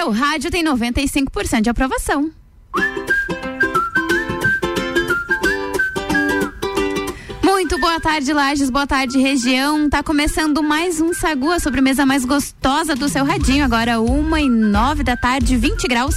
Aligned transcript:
seu 0.00 0.10
rádio 0.10 0.50
tem 0.50 0.64
95% 0.64 1.60
de 1.60 1.68
aprovação. 1.68 2.30
Muito 7.44 7.78
boa 7.78 8.00
tarde, 8.00 8.32
Lages. 8.32 8.70
Boa 8.70 8.86
tarde, 8.86 9.18
região. 9.18 9.90
Tá 9.90 10.02
começando 10.02 10.62
mais 10.62 11.02
um 11.02 11.12
Sagu, 11.12 11.52
a 11.52 11.60
sobremesa 11.60 12.06
mais 12.06 12.24
gostosa 12.24 12.94
do 12.94 13.10
seu 13.10 13.26
radinho. 13.26 13.62
Agora, 13.62 14.00
uma 14.00 14.40
e 14.40 14.48
nove 14.48 15.02
da 15.02 15.18
tarde, 15.18 15.54
20 15.58 15.86
graus. 15.86 16.14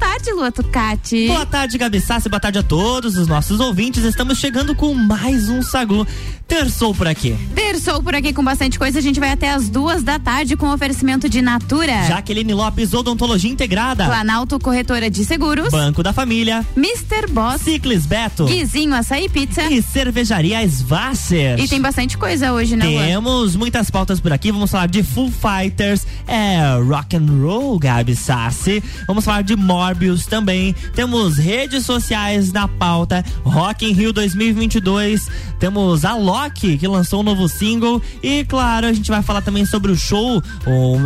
Boa 0.00 0.12
tarde, 0.12 0.32
Lua 0.32 0.50
Tucati. 0.50 1.26
Boa 1.26 1.44
tarde, 1.44 1.76
Gabi 1.76 2.00
Sassi. 2.00 2.30
Boa 2.30 2.40
tarde 2.40 2.58
a 2.58 2.62
todos 2.62 3.18
os 3.18 3.28
nossos 3.28 3.60
ouvintes. 3.60 4.02
Estamos 4.02 4.38
chegando 4.38 4.74
com 4.74 4.94
mais 4.94 5.50
um 5.50 5.62
Sagu. 5.62 6.06
Terçou 6.48 6.92
por 6.92 7.06
aqui. 7.06 7.36
Terçou 7.54 8.02
por 8.02 8.12
aqui 8.12 8.32
com 8.32 8.42
bastante 8.42 8.76
coisa. 8.76 8.98
A 8.98 9.02
gente 9.02 9.20
vai 9.20 9.30
até 9.30 9.50
as 9.50 9.68
duas 9.68 10.02
da 10.02 10.18
tarde 10.18 10.56
com 10.56 10.68
oferecimento 10.72 11.28
de 11.28 11.40
Natura. 11.40 12.08
Jaqueline 12.08 12.52
Lopes, 12.52 12.92
Odontologia 12.92 13.48
Integrada. 13.48 14.06
Planalto 14.06 14.58
Corretora 14.58 15.08
de 15.08 15.24
Seguros. 15.24 15.70
Banco 15.70 16.02
da 16.02 16.12
Família. 16.12 16.66
Mr. 16.76 17.30
Boss. 17.30 17.60
Ciclis 17.60 18.04
Beto. 18.04 18.46
Guizinho 18.46 18.94
Açaí 18.94 19.28
Pizza. 19.28 19.62
E 19.70 19.80
Cervejaria 19.80 20.66
Svasser. 20.66 21.60
E 21.60 21.68
tem 21.68 21.80
bastante 21.80 22.18
coisa 22.18 22.52
hoje, 22.52 22.74
né, 22.74 22.86
Temos 22.86 23.54
muitas 23.54 23.88
pautas 23.88 24.18
por 24.18 24.32
aqui. 24.32 24.50
Vamos 24.50 24.72
falar 24.72 24.88
de 24.88 25.04
Full 25.04 25.30
Fighters, 25.30 26.04
é, 26.26 26.58
rock 26.82 27.16
and 27.16 27.26
roll, 27.40 27.78
Gabi 27.78 28.16
Sassi. 28.16 28.82
Vamos 29.06 29.24
falar 29.24 29.42
de 29.42 29.54
Morbius 29.90 30.24
também. 30.26 30.74
Temos 30.94 31.36
redes 31.36 31.84
sociais 31.84 32.52
na 32.52 32.68
pauta. 32.68 33.24
Rock 33.42 33.84
in 33.84 33.92
Rio 33.92 34.12
2022. 34.12 35.28
Temos 35.58 36.04
a 36.04 36.14
Loki, 36.14 36.78
que 36.78 36.86
lançou 36.86 37.20
um 37.20 37.22
novo 37.24 37.48
single. 37.48 38.00
E, 38.22 38.44
claro, 38.44 38.86
a 38.86 38.92
gente 38.92 39.10
vai 39.10 39.22
falar 39.22 39.42
também 39.42 39.66
sobre 39.66 39.90
o 39.90 39.96
show, 39.96 40.40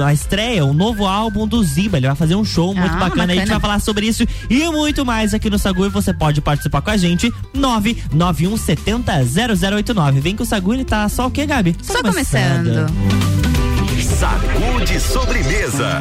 a 0.05 0.13
estreia, 0.13 0.65
o 0.65 0.73
novo 0.75 1.07
álbum 1.07 1.47
do 1.49 1.63
Ziba. 1.65 1.97
Ele 1.97 2.07
vai 2.07 2.17
fazer 2.17 2.35
um 2.37 2.45
show 2.45 2.75
muito 2.75 2.81
Ah, 2.93 2.99
bacana. 2.99 3.09
bacana. 3.11 3.33
A 3.33 3.37
gente 3.37 3.49
vai 3.49 3.61
falar 3.61 3.81
sobre 3.81 4.07
isso 4.07 4.25
e 4.51 4.69
muito 4.71 5.05
mais 5.05 5.33
aqui 5.33 5.49
no 5.49 5.59
Sagu. 5.59 5.87
E 5.87 5.89
você 5.89 6.13
pode 6.13 6.41
participar 6.41 6.83
com 6.83 6.91
a 6.91 6.97
gente. 6.97 7.33
99170 7.55 9.13
0089. 9.25 10.21
Vem 10.21 10.37
que 10.37 10.43
o 10.43 10.47
Sagu, 10.47 10.75
ele 10.75 10.85
tá 10.85 11.09
só 11.09 11.27
o 11.27 11.31
quê, 11.31 11.47
Gabi? 11.47 11.75
Só 11.83 12.03
começando. 12.03 12.87
Sagu 14.19 14.85
de 14.85 15.01
sobremesa. 15.01 16.01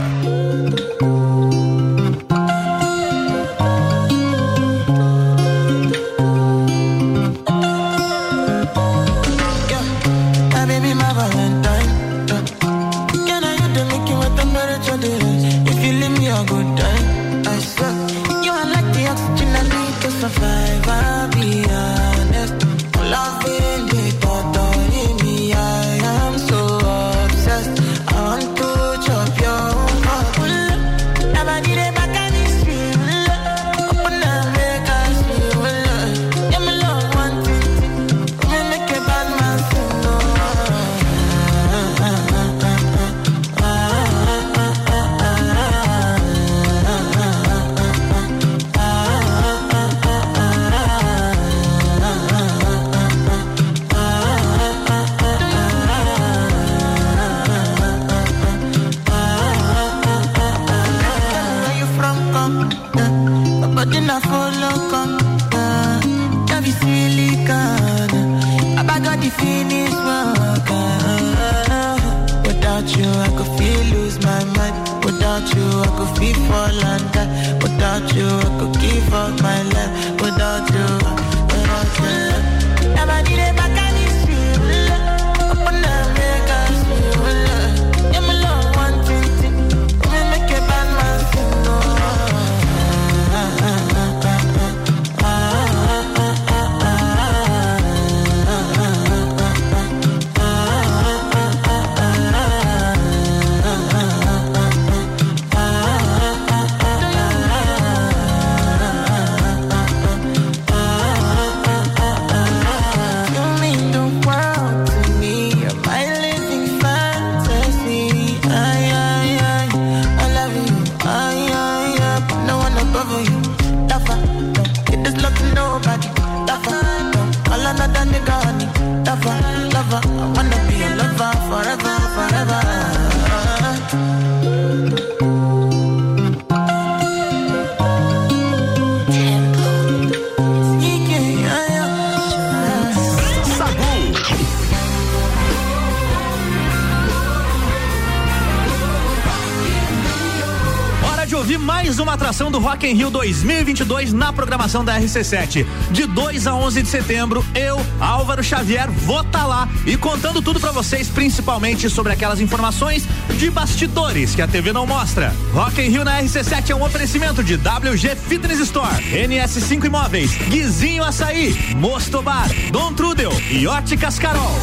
In 152.93 152.95
Rio 152.95 153.09
2022 153.09 154.13
na 154.13 154.31
programação 154.31 154.85
da 154.85 154.99
RC7. 154.99 155.65
De 155.91 156.05
2 156.05 156.47
a 156.47 156.55
11 156.55 156.83
de 156.83 156.87
setembro, 156.87 157.43
eu, 157.55 157.83
Álvaro 157.99 158.43
Xavier, 158.43 158.89
vou 158.91 159.21
estar 159.21 159.47
lá 159.47 159.67
e 159.85 159.97
contando 159.97 160.41
tudo 160.41 160.59
pra 160.59 160.71
vocês, 160.71 161.09
principalmente 161.09 161.89
sobre 161.89 162.13
aquelas 162.13 162.39
informações 162.39 163.05
de 163.37 163.49
bastidores 163.49 164.35
que 164.35 164.41
a 164.41 164.47
TV 164.47 164.71
não 164.71 164.85
mostra. 164.85 165.35
Rock 165.51 165.81
in 165.81 165.89
Rio 165.89 166.05
na 166.05 166.21
RC7 166.21 166.69
é 166.69 166.75
um 166.75 166.83
oferecimento 166.83 167.43
de 167.43 167.55
WG 167.55 168.15
Fitness 168.15 168.59
Store, 168.59 169.03
NS5 169.03 169.85
Imóveis, 169.85 170.35
Guizinho 170.49 171.03
Açaí, 171.03 171.75
Mosto 171.75 172.21
Bar, 172.21 172.47
Dom 172.71 172.93
Trudel 172.93 173.33
e 173.49 173.65
Óticas 173.65 174.19
Carol. 174.19 174.59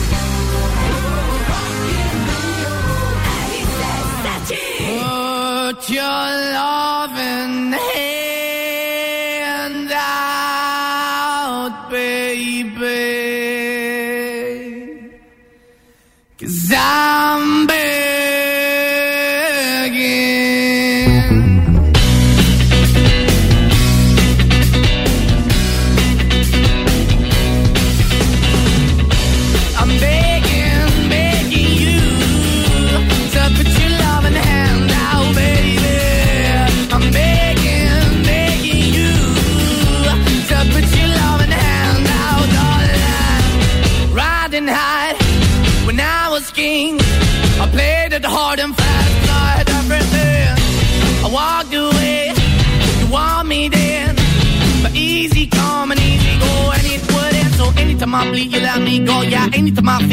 Put 4.78 5.88
your 5.88 6.02
loving 6.02 7.72
hand 7.72 7.99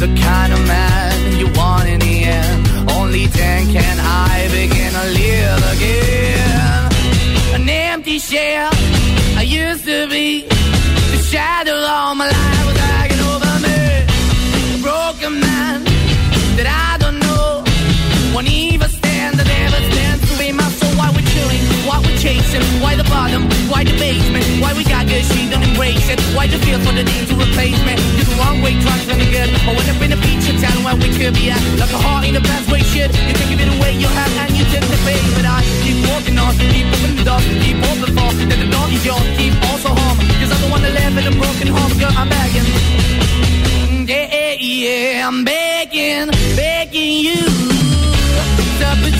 The 0.00 0.29
Why 23.20 23.28
the 23.28 23.36
bottom? 23.36 23.68
Why 23.68 23.84
the 23.84 23.92
basement? 24.00 24.48
Why 24.64 24.72
we 24.72 24.80
got 24.80 25.04
good, 25.04 25.20
she 25.28 25.44
don't 25.52 25.60
embrace 25.60 26.08
it? 26.08 26.16
Why 26.32 26.48
the 26.48 26.56
feel 26.64 26.80
for 26.80 26.96
the 26.96 27.04
need 27.04 27.28
to 27.28 27.36
replace 27.36 27.76
me? 27.84 27.92
You're 28.16 28.24
the 28.24 28.36
wrong 28.40 28.64
way, 28.64 28.80
trying 28.80 28.96
to 28.96 29.12
good. 29.28 29.52
I 29.60 29.76
went 29.76 29.92
up 29.92 30.00
in 30.00 30.16
a 30.16 30.20
feature 30.24 30.56
town 30.56 30.80
where 30.80 30.96
we 30.96 31.12
could 31.12 31.36
be 31.36 31.52
at. 31.52 31.60
Like 31.76 31.92
a 31.92 32.00
heart 32.00 32.24
in 32.24 32.32
a 32.36 32.40
best 32.40 32.72
way, 32.72 32.80
shit. 32.80 33.12
You 33.12 33.36
can 33.36 33.46
give 33.52 33.60
it 33.60 33.68
away, 33.76 33.92
you 34.00 34.08
have, 34.08 34.32
and 34.40 34.56
you 34.56 34.64
take 34.72 34.88
the 34.88 34.96
bait. 35.04 35.20
But 35.36 35.44
I 35.44 35.60
keep 35.84 36.00
walking 36.08 36.40
on, 36.40 36.56
keep 36.72 36.88
opening 36.88 37.20
the 37.20 37.24
door, 37.28 37.44
keep 37.60 37.76
open 37.92 38.08
for. 38.16 38.30
That 38.48 38.56
the 38.56 38.68
door 38.72 38.88
is 38.88 39.04
yours, 39.04 39.28
keep 39.36 39.52
also 39.68 39.92
home. 39.92 40.16
Cause 40.40 40.48
I'm 40.56 40.60
the 40.64 40.88
that 40.88 40.92
live 40.96 41.16
in 41.20 41.24
a 41.28 41.34
broken 41.36 41.68
home, 41.68 41.92
girl, 42.00 42.16
I'm 42.16 42.32
begging. 42.32 42.68
Yeah, 44.08 44.32
yeah, 44.32 44.56
yeah, 44.56 45.28
I'm 45.28 45.44
begging, 45.44 46.32
begging 46.56 47.20
you 47.20 47.36
to 48.80 48.96
put 49.04 49.19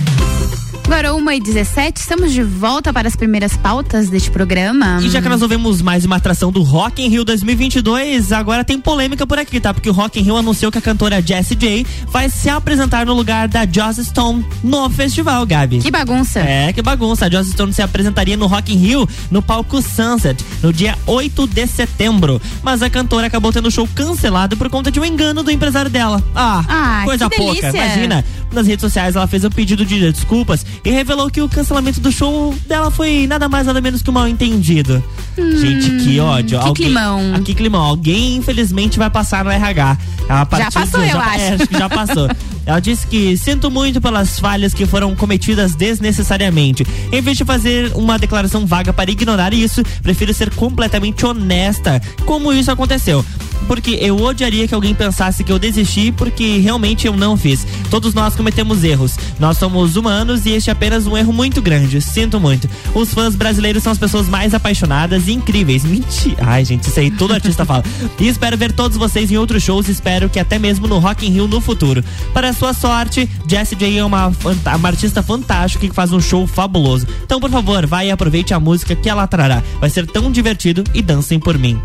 Agora, 0.91 1.15
1 1.15 1.31
e 1.31 1.39
17 1.39 2.01
estamos 2.01 2.33
de 2.33 2.43
volta 2.43 2.91
para 2.91 3.07
as 3.07 3.15
primeiras 3.15 3.55
pautas 3.55 4.09
deste 4.09 4.29
programa. 4.29 4.99
E 5.01 5.09
já 5.09 5.21
que 5.21 5.29
nós 5.29 5.41
ouvimos 5.41 5.81
mais 5.81 6.03
uma 6.03 6.17
atração 6.17 6.51
do 6.51 6.61
Rock 6.63 7.01
in 7.01 7.07
Rio 7.07 7.23
2022, 7.23 8.33
agora 8.33 8.61
tem 8.65 8.77
polêmica 8.77 9.25
por 9.25 9.39
aqui, 9.39 9.61
tá? 9.61 9.73
Porque 9.73 9.89
o 9.89 9.93
Rock 9.93 10.19
in 10.19 10.23
Rio 10.23 10.35
anunciou 10.35 10.69
que 10.69 10.77
a 10.77 10.81
cantora 10.81 11.21
Jessie 11.21 11.55
J 11.55 11.87
vai 12.07 12.29
se 12.29 12.49
apresentar 12.49 13.05
no 13.05 13.13
lugar 13.13 13.47
da 13.47 13.65
Joss 13.65 14.03
Stone 14.03 14.45
no 14.61 14.89
festival, 14.89 15.45
Gabi. 15.45 15.79
Que 15.79 15.89
bagunça. 15.89 16.41
É, 16.41 16.73
que 16.73 16.81
bagunça. 16.81 17.27
A 17.27 17.31
Joss 17.31 17.51
Stone 17.51 17.71
se 17.71 17.81
apresentaria 17.81 18.35
no 18.35 18.47
Rock 18.47 18.73
in 18.73 18.77
Rio 18.77 19.07
no 19.31 19.41
palco 19.41 19.81
Sunset 19.81 20.43
no 20.61 20.73
dia 20.73 20.97
8 21.07 21.47
de 21.47 21.67
setembro. 21.67 22.41
Mas 22.61 22.81
a 22.81 22.89
cantora 22.89 23.27
acabou 23.27 23.53
tendo 23.53 23.69
o 23.69 23.71
show 23.71 23.87
cancelado 23.95 24.57
por 24.57 24.69
conta 24.69 24.91
de 24.91 24.99
um 24.99 25.05
engano 25.05 25.41
do 25.41 25.51
empresário 25.51 25.89
dela. 25.89 26.21
Ah, 26.35 26.65
Ah, 26.67 27.01
coisa 27.05 27.29
pouca. 27.29 27.69
Imagina. 27.69 28.25
Nas 28.51 28.67
redes 28.67 28.81
sociais 28.81 29.15
ela 29.15 29.25
fez 29.27 29.45
um 29.45 29.49
pedido 29.49 29.85
de 29.85 30.11
desculpas 30.11 30.65
e 30.83 30.89
revelou 30.91 31.29
que 31.29 31.41
o 31.41 31.47
cancelamento 31.49 31.99
do 31.99 32.11
show 32.11 32.55
dela 32.67 32.89
foi 32.89 33.27
nada 33.27 33.47
mais 33.47 33.67
nada 33.67 33.79
menos 33.81 34.01
que 34.01 34.09
um 34.09 34.13
mal 34.13 34.27
entendido. 34.27 35.03
Gente, 35.37 36.03
que 36.03 36.19
ódio. 36.19 36.59
Hum, 36.59 36.73
que 36.73 36.83
climão. 36.83 37.19
Ah, 37.35 37.39
que 37.39 37.53
climão. 37.55 37.81
Alguém 37.81 38.35
infelizmente 38.37 38.97
vai 38.97 39.09
passar 39.09 39.43
no 39.45 39.51
RH. 39.51 39.97
A 40.27 40.45
partir- 40.45 40.73
passou, 40.73 41.01
eu 41.01 41.09
já, 41.09 41.19
acho. 41.23 41.39
é, 41.39 41.53
acho 41.55 41.67
que 41.67 41.77
já 41.77 41.89
passou. 41.89 42.29
Ela 42.65 42.79
disse 42.79 43.07
que 43.07 43.35
sinto 43.37 43.71
muito 43.71 43.99
pelas 43.99 44.39
falhas 44.39 44.73
que 44.73 44.85
foram 44.85 45.15
cometidas 45.15 45.73
desnecessariamente. 45.75 46.85
Em 47.11 47.21
vez 47.21 47.37
de 47.37 47.43
fazer 47.43 47.91
uma 47.95 48.19
declaração 48.19 48.65
vaga 48.65 48.93
para 48.93 49.09
ignorar 49.11 49.53
isso, 49.53 49.81
prefiro 50.03 50.33
ser 50.33 50.53
completamente 50.53 51.25
honesta 51.25 52.01
como 52.25 52.53
isso 52.53 52.71
aconteceu. 52.71 53.25
Porque 53.67 53.97
eu 54.01 54.17
odiaria 54.17 54.67
que 54.67 54.73
alguém 54.73 54.93
pensasse 54.93 55.43
que 55.43 55.51
eu 55.51 55.59
desisti 55.59 56.11
porque 56.11 56.57
realmente 56.57 57.07
eu 57.07 57.15
não 57.15 57.37
fiz. 57.37 57.65
Todos 57.89 58.13
nós 58.13 58.35
cometemos 58.35 58.83
erros. 58.83 59.17
Nós 59.39 59.57
somos 59.57 59.95
humanos 59.95 60.45
e 60.45 60.51
este 60.51 60.69
é 60.69 60.73
apenas 60.73 61.07
um 61.07 61.17
erro 61.17 61.31
muito 61.31 61.61
grande. 61.61 62.01
Sinto 62.01 62.39
muito. 62.39 62.69
Os 62.93 63.13
fãs 63.13 63.35
brasileiros 63.35 63.83
são 63.83 63.91
as 63.91 63.97
pessoas 63.97 64.27
mais 64.27 64.53
apaixonadas 64.53 65.27
e 65.27 65.31
incríveis. 65.31 65.83
Mentira. 65.83 66.37
Ai, 66.41 66.65
gente, 66.65 66.87
isso 66.87 66.99
aí 66.99 67.11
todo 67.11 67.33
artista 67.33 67.65
fala. 67.65 67.83
E 68.19 68.27
espero 68.27 68.57
ver 68.57 68.71
todos 68.71 68.97
vocês 68.97 69.31
em 69.31 69.37
outros 69.37 69.63
shows. 69.63 69.87
Espero 69.87 70.29
que 70.29 70.39
até 70.39 70.59
mesmo 70.59 70.87
no 70.87 70.99
Rock 70.99 71.25
in 71.25 71.31
Rio 71.31 71.47
no 71.47 71.61
futuro. 71.61 72.03
Para 72.33 72.53
sua 72.53 72.73
sorte, 72.73 73.29
Jessie 73.47 73.77
J 73.77 73.97
é 73.97 74.05
uma, 74.05 74.27
uma 74.75 74.87
artista 74.87 75.23
fantástica 75.23 75.87
que 75.87 75.95
faz 75.95 76.11
um 76.11 76.19
show 76.19 76.45
fabuloso. 76.45 77.07
Então, 77.23 77.39
por 77.39 77.49
favor, 77.49 77.85
vai 77.85 78.07
e 78.07 78.11
aproveite 78.11 78.53
a 78.53 78.59
música 78.59 78.95
que 78.95 79.09
ela 79.09 79.27
trará. 79.27 79.63
Vai 79.79 79.89
ser 79.89 80.05
tão 80.05 80.31
divertido 80.31 80.83
e 80.93 81.01
dancem 81.01 81.39
por 81.39 81.57
mim. 81.57 81.79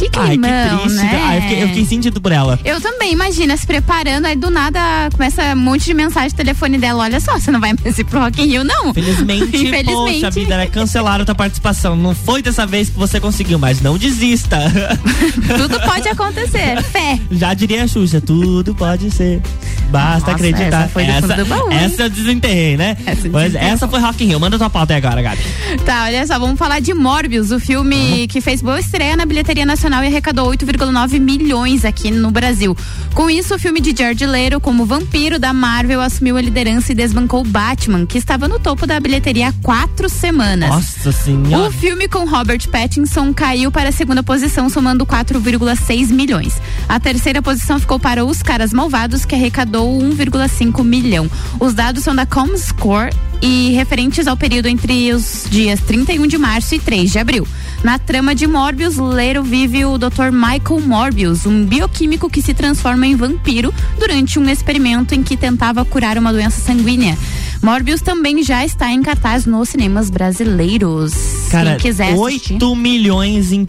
Que 0.00 0.08
Ai, 0.18 0.28
climão, 0.30 0.78
que 0.78 0.84
triste. 0.88 0.96
né? 1.04 1.22
Ai, 1.24 1.36
eu, 1.36 1.42
fiquei, 1.42 1.62
eu 1.62 1.68
fiquei 1.68 1.84
sentido 1.84 2.20
por 2.22 2.32
ela. 2.32 2.58
Eu 2.64 2.80
também, 2.80 3.12
imagina, 3.12 3.54
se 3.54 3.66
preparando, 3.66 4.24
aí 4.24 4.34
do 4.34 4.48
nada 4.50 4.80
começa 5.12 5.52
um 5.52 5.56
monte 5.56 5.84
de 5.84 5.92
mensagem 5.92 6.30
no 6.30 6.36
telefone 6.36 6.78
dela. 6.78 7.02
Olha 7.04 7.20
só, 7.20 7.38
você 7.38 7.50
não 7.50 7.60
vai 7.60 7.74
mais 7.84 7.98
ir 7.98 8.04
pro 8.04 8.18
Rock 8.18 8.40
in 8.42 8.46
Rio, 8.46 8.64
não. 8.64 8.94
Felizmente, 8.94 9.44
Infelizmente. 9.44 9.84
poxa 10.20 10.30
vida, 10.30 10.56
né? 10.56 10.66
cancelaram 10.68 11.24
tua 11.26 11.34
participação. 11.34 11.94
Não 11.94 12.14
foi 12.14 12.40
dessa 12.40 12.64
vez 12.64 12.88
que 12.88 12.96
você 12.98 13.20
conseguiu, 13.20 13.58
mas 13.58 13.82
não 13.82 13.98
desista. 13.98 14.56
Tudo 15.58 15.78
pode 15.80 16.08
acontecer. 16.08 16.82
Fé. 16.84 17.18
Já 17.30 17.52
diria 17.52 17.84
a 17.84 17.86
Xuxa, 17.86 18.20
tudo 18.22 18.74
pode 18.74 19.10
ser. 19.10 19.42
Basta 19.90 20.20
Nossa, 20.20 20.30
acreditar. 20.32 20.82
essa 20.84 20.88
foi 20.88 21.04
do 21.04 21.12
fundo 21.20 21.36
do 21.36 21.46
baú, 21.46 21.70
essa 21.72 22.02
eu 22.04 22.08
desenterrei, 22.10 22.76
né? 22.76 22.96
Essa 23.04 23.28
Mas 23.28 23.54
essa 23.54 23.88
foi 23.88 24.00
Rock 24.00 24.24
in 24.24 24.28
Rio. 24.28 24.40
Manda 24.40 24.56
tua 24.56 24.70
pauta 24.70 24.94
aí 24.94 24.98
agora, 24.98 25.20
Gabi. 25.20 25.42
Tá, 25.84 26.04
olha 26.04 26.26
só, 26.26 26.38
vamos 26.38 26.58
falar 26.58 26.80
de 26.80 26.94
Morbius, 26.94 27.50
o 27.50 27.58
filme 27.60 28.26
que 28.28 28.40
fez 28.40 28.62
boa 28.62 28.78
estreia 28.78 29.16
na 29.16 29.26
bilheteria 29.26 29.66
nacional 29.66 29.89
e 30.02 30.06
arrecadou 30.06 30.48
8,9 30.50 31.18
milhões 31.20 31.84
aqui 31.84 32.10
no 32.10 32.30
Brasil. 32.30 32.76
Com 33.14 33.28
isso, 33.28 33.54
o 33.54 33.58
filme 33.58 33.80
de 33.80 33.94
Jared 33.96 34.24
Leto, 34.24 34.60
como 34.60 34.84
vampiro 34.86 35.38
da 35.38 35.52
Marvel, 35.52 36.00
assumiu 36.00 36.36
a 36.36 36.40
liderança 36.40 36.92
e 36.92 36.94
desbancou 36.94 37.44
Batman, 37.44 38.06
que 38.06 38.16
estava 38.18 38.46
no 38.46 38.58
topo 38.58 38.86
da 38.86 38.98
bilheteria 39.00 39.48
há 39.48 39.52
quatro 39.62 40.08
semanas. 40.08 40.70
Nossa 40.70 41.08
O 41.08 41.12
senhora. 41.12 41.70
filme 41.72 42.08
com 42.08 42.24
Robert 42.24 42.68
Pattinson 42.68 43.32
caiu 43.34 43.70
para 43.70 43.88
a 43.88 43.92
segunda 43.92 44.22
posição, 44.22 44.68
somando 44.70 45.04
4,6 45.04 46.08
milhões. 46.12 46.54
A 46.88 47.00
terceira 47.00 47.42
posição 47.42 47.78
ficou 47.78 47.98
para 47.98 48.24
Os 48.24 48.42
Caras 48.42 48.72
Malvados, 48.72 49.24
que 49.24 49.34
arrecadou 49.34 49.98
1,5 50.00 50.84
milhão. 50.84 51.30
Os 51.58 51.74
dados 51.74 52.04
são 52.04 52.14
da 52.14 52.26
Comscore 52.26 53.10
e 53.42 53.72
referentes 53.72 54.26
ao 54.26 54.36
período 54.36 54.66
entre 54.66 55.12
os 55.12 55.46
dias 55.50 55.80
31 55.80 56.26
de 56.26 56.36
março 56.38 56.74
e 56.74 56.78
3 56.78 57.10
de 57.10 57.18
abril. 57.18 57.46
Na 57.82 57.98
trama 57.98 58.34
de 58.34 58.46
Morbius, 58.46 58.98
Lero 58.98 59.42
vive 59.42 59.86
o 59.86 59.96
Dr. 59.96 60.30
Michael 60.30 60.80
Morbius, 60.86 61.46
um 61.46 61.64
bioquímico 61.64 62.28
que 62.28 62.42
se 62.42 62.52
transforma 62.52 63.06
em 63.06 63.16
vampiro 63.16 63.72
durante 63.98 64.38
um 64.38 64.46
experimento 64.50 65.14
em 65.14 65.22
que 65.22 65.34
tentava 65.34 65.82
curar 65.82 66.18
uma 66.18 66.30
doença 66.30 66.60
sanguínea. 66.60 67.16
Morbius 67.62 68.02
também 68.02 68.42
já 68.42 68.64
está 68.66 68.90
em 68.90 69.02
cartaz 69.02 69.46
nos 69.46 69.70
cinemas 69.70 70.10
brasileiros. 70.10 71.14
Cara, 71.50 71.70
Quem 71.70 71.78
quiser 71.78 72.12
assistir. 72.12 72.54
8 72.54 72.76
milhões 72.76 73.50
em 73.50 73.66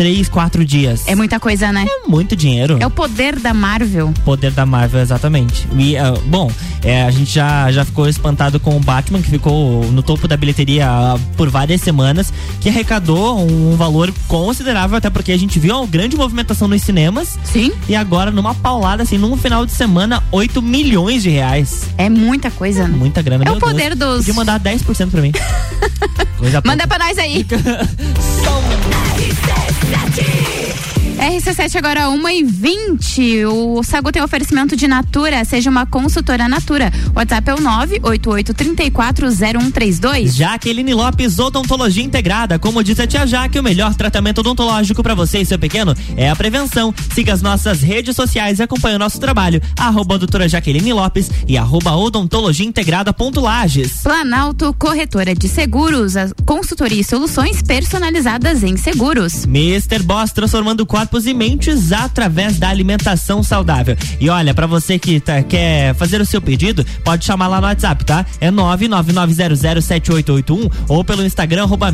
3, 0.00 0.30
4 0.30 0.64
dias. 0.64 1.02
É 1.06 1.14
muita 1.14 1.38
coisa, 1.38 1.70
né? 1.70 1.84
É 1.86 2.08
muito 2.08 2.34
dinheiro. 2.34 2.78
É 2.80 2.86
o 2.86 2.90
poder 2.90 3.38
da 3.38 3.52
Marvel. 3.52 4.14
poder 4.24 4.50
da 4.50 4.64
Marvel, 4.64 4.98
exatamente. 4.98 5.68
E, 5.76 5.94
ah, 5.94 6.14
bom, 6.24 6.50
é, 6.82 7.02
a 7.02 7.10
gente 7.10 7.30
já, 7.30 7.70
já 7.70 7.84
ficou 7.84 8.08
espantado 8.08 8.58
com 8.58 8.74
o 8.74 8.80
Batman, 8.80 9.20
que 9.20 9.28
ficou 9.28 9.84
no 9.92 10.02
topo 10.02 10.26
da 10.26 10.38
bilheteria 10.38 10.88
ah, 10.88 11.18
por 11.36 11.50
várias 11.50 11.82
semanas, 11.82 12.32
que 12.62 12.70
arrecadou 12.70 13.46
um 13.46 13.76
valor 13.76 14.10
considerável, 14.26 14.96
até 14.96 15.10
porque 15.10 15.32
a 15.32 15.38
gente 15.38 15.58
viu 15.58 15.76
uma 15.76 15.86
grande 15.86 16.16
movimentação 16.16 16.66
nos 16.66 16.80
cinemas. 16.80 17.38
Sim. 17.44 17.70
E 17.86 17.94
agora, 17.94 18.30
numa 18.30 18.54
paulada, 18.54 19.02
assim, 19.02 19.18
num 19.18 19.36
final 19.36 19.66
de 19.66 19.72
semana, 19.72 20.22
8 20.32 20.62
milhões 20.62 21.22
de 21.22 21.28
reais. 21.28 21.82
É 21.98 22.08
muita 22.08 22.50
coisa, 22.50 22.88
né? 22.88 22.96
Muita 22.96 23.20
grana. 23.20 23.44
É 23.44 23.48
meu 23.48 23.56
o 23.56 23.60
poder 23.60 23.94
Deus. 23.94 24.14
dos- 24.14 24.18
Podia 24.24 24.32
mandar 24.34 24.58
10% 24.58 25.10
pra 25.10 25.20
mim. 25.20 25.32
Coisa 26.40 26.62
Manda 26.64 26.88
pouca. 26.88 26.96
pra 26.96 27.06
nós 27.06 27.18
aí. 27.18 27.44
c'est 29.44 29.90
Nati 29.90 30.99
RC7 31.20 31.76
agora 31.76 32.08
1 32.08 32.28
e 32.30 32.42
20 32.42 33.44
O 33.44 33.82
Sagu 33.82 34.10
tem 34.10 34.22
oferecimento 34.22 34.74
de 34.74 34.88
Natura. 34.88 35.44
Seja 35.44 35.68
uma 35.68 35.84
consultora 35.84 36.48
Natura. 36.48 36.90
O 37.14 37.18
WhatsApp 37.18 37.50
é 37.50 37.54
o 37.54 37.58
988340132. 37.58 40.34
Jaqueline 40.34 40.94
Lopes, 40.94 41.38
Odontologia 41.38 42.02
Integrada. 42.02 42.58
Como 42.58 42.82
diz 42.82 42.98
a 42.98 43.06
tia 43.06 43.26
Jaque, 43.26 43.58
o 43.58 43.62
melhor 43.62 43.94
tratamento 43.94 44.38
odontológico 44.38 45.02
para 45.02 45.14
você 45.14 45.40
e 45.40 45.44
seu 45.44 45.58
pequeno 45.58 45.94
é 46.16 46.30
a 46.30 46.36
prevenção. 46.36 46.94
Siga 47.12 47.34
as 47.34 47.42
nossas 47.42 47.82
redes 47.82 48.16
sociais 48.16 48.58
e 48.58 48.62
acompanhe 48.62 48.96
o 48.96 48.98
nosso 48.98 49.20
trabalho. 49.20 49.60
Arroba 49.78 50.16
doutora 50.16 50.48
Jaqueline 50.48 50.94
Lopes 50.94 51.30
e 51.46 51.58
arroba 51.58 51.94
odontologia 51.96 52.66
integrada 52.66 53.12
ponto 53.12 53.40
Lages. 53.40 54.00
Planalto 54.02 54.74
Corretora 54.78 55.34
de 55.34 55.48
Seguros. 55.48 56.14
Consultoria 56.46 57.02
e 57.02 57.04
soluções 57.04 57.60
personalizadas 57.60 58.62
em 58.62 58.78
seguros. 58.78 59.44
Mr. 59.44 60.02
Boss 60.02 60.32
transformando 60.32 60.86
corpos 61.10 61.26
e 61.26 61.34
mentes 61.34 61.90
através 61.92 62.56
da 62.58 62.68
alimentação 62.68 63.42
saudável. 63.42 63.96
E 64.20 64.30
olha, 64.30 64.54
pra 64.54 64.66
você 64.68 64.96
que 64.96 65.18
tá- 65.18 65.42
quer 65.42 65.92
fazer 65.96 66.20
o 66.20 66.26
seu 66.26 66.40
pedido, 66.40 66.86
pode 67.04 67.24
chamar 67.24 67.48
lá 67.48 67.60
no 67.60 67.66
WhatsApp, 67.66 68.04
tá? 68.04 68.24
É 68.40 68.48
999007881 68.50 70.70
ou 70.88 71.02
pelo 71.04 71.24
Instagram 71.24 71.64
arroba 71.64 71.92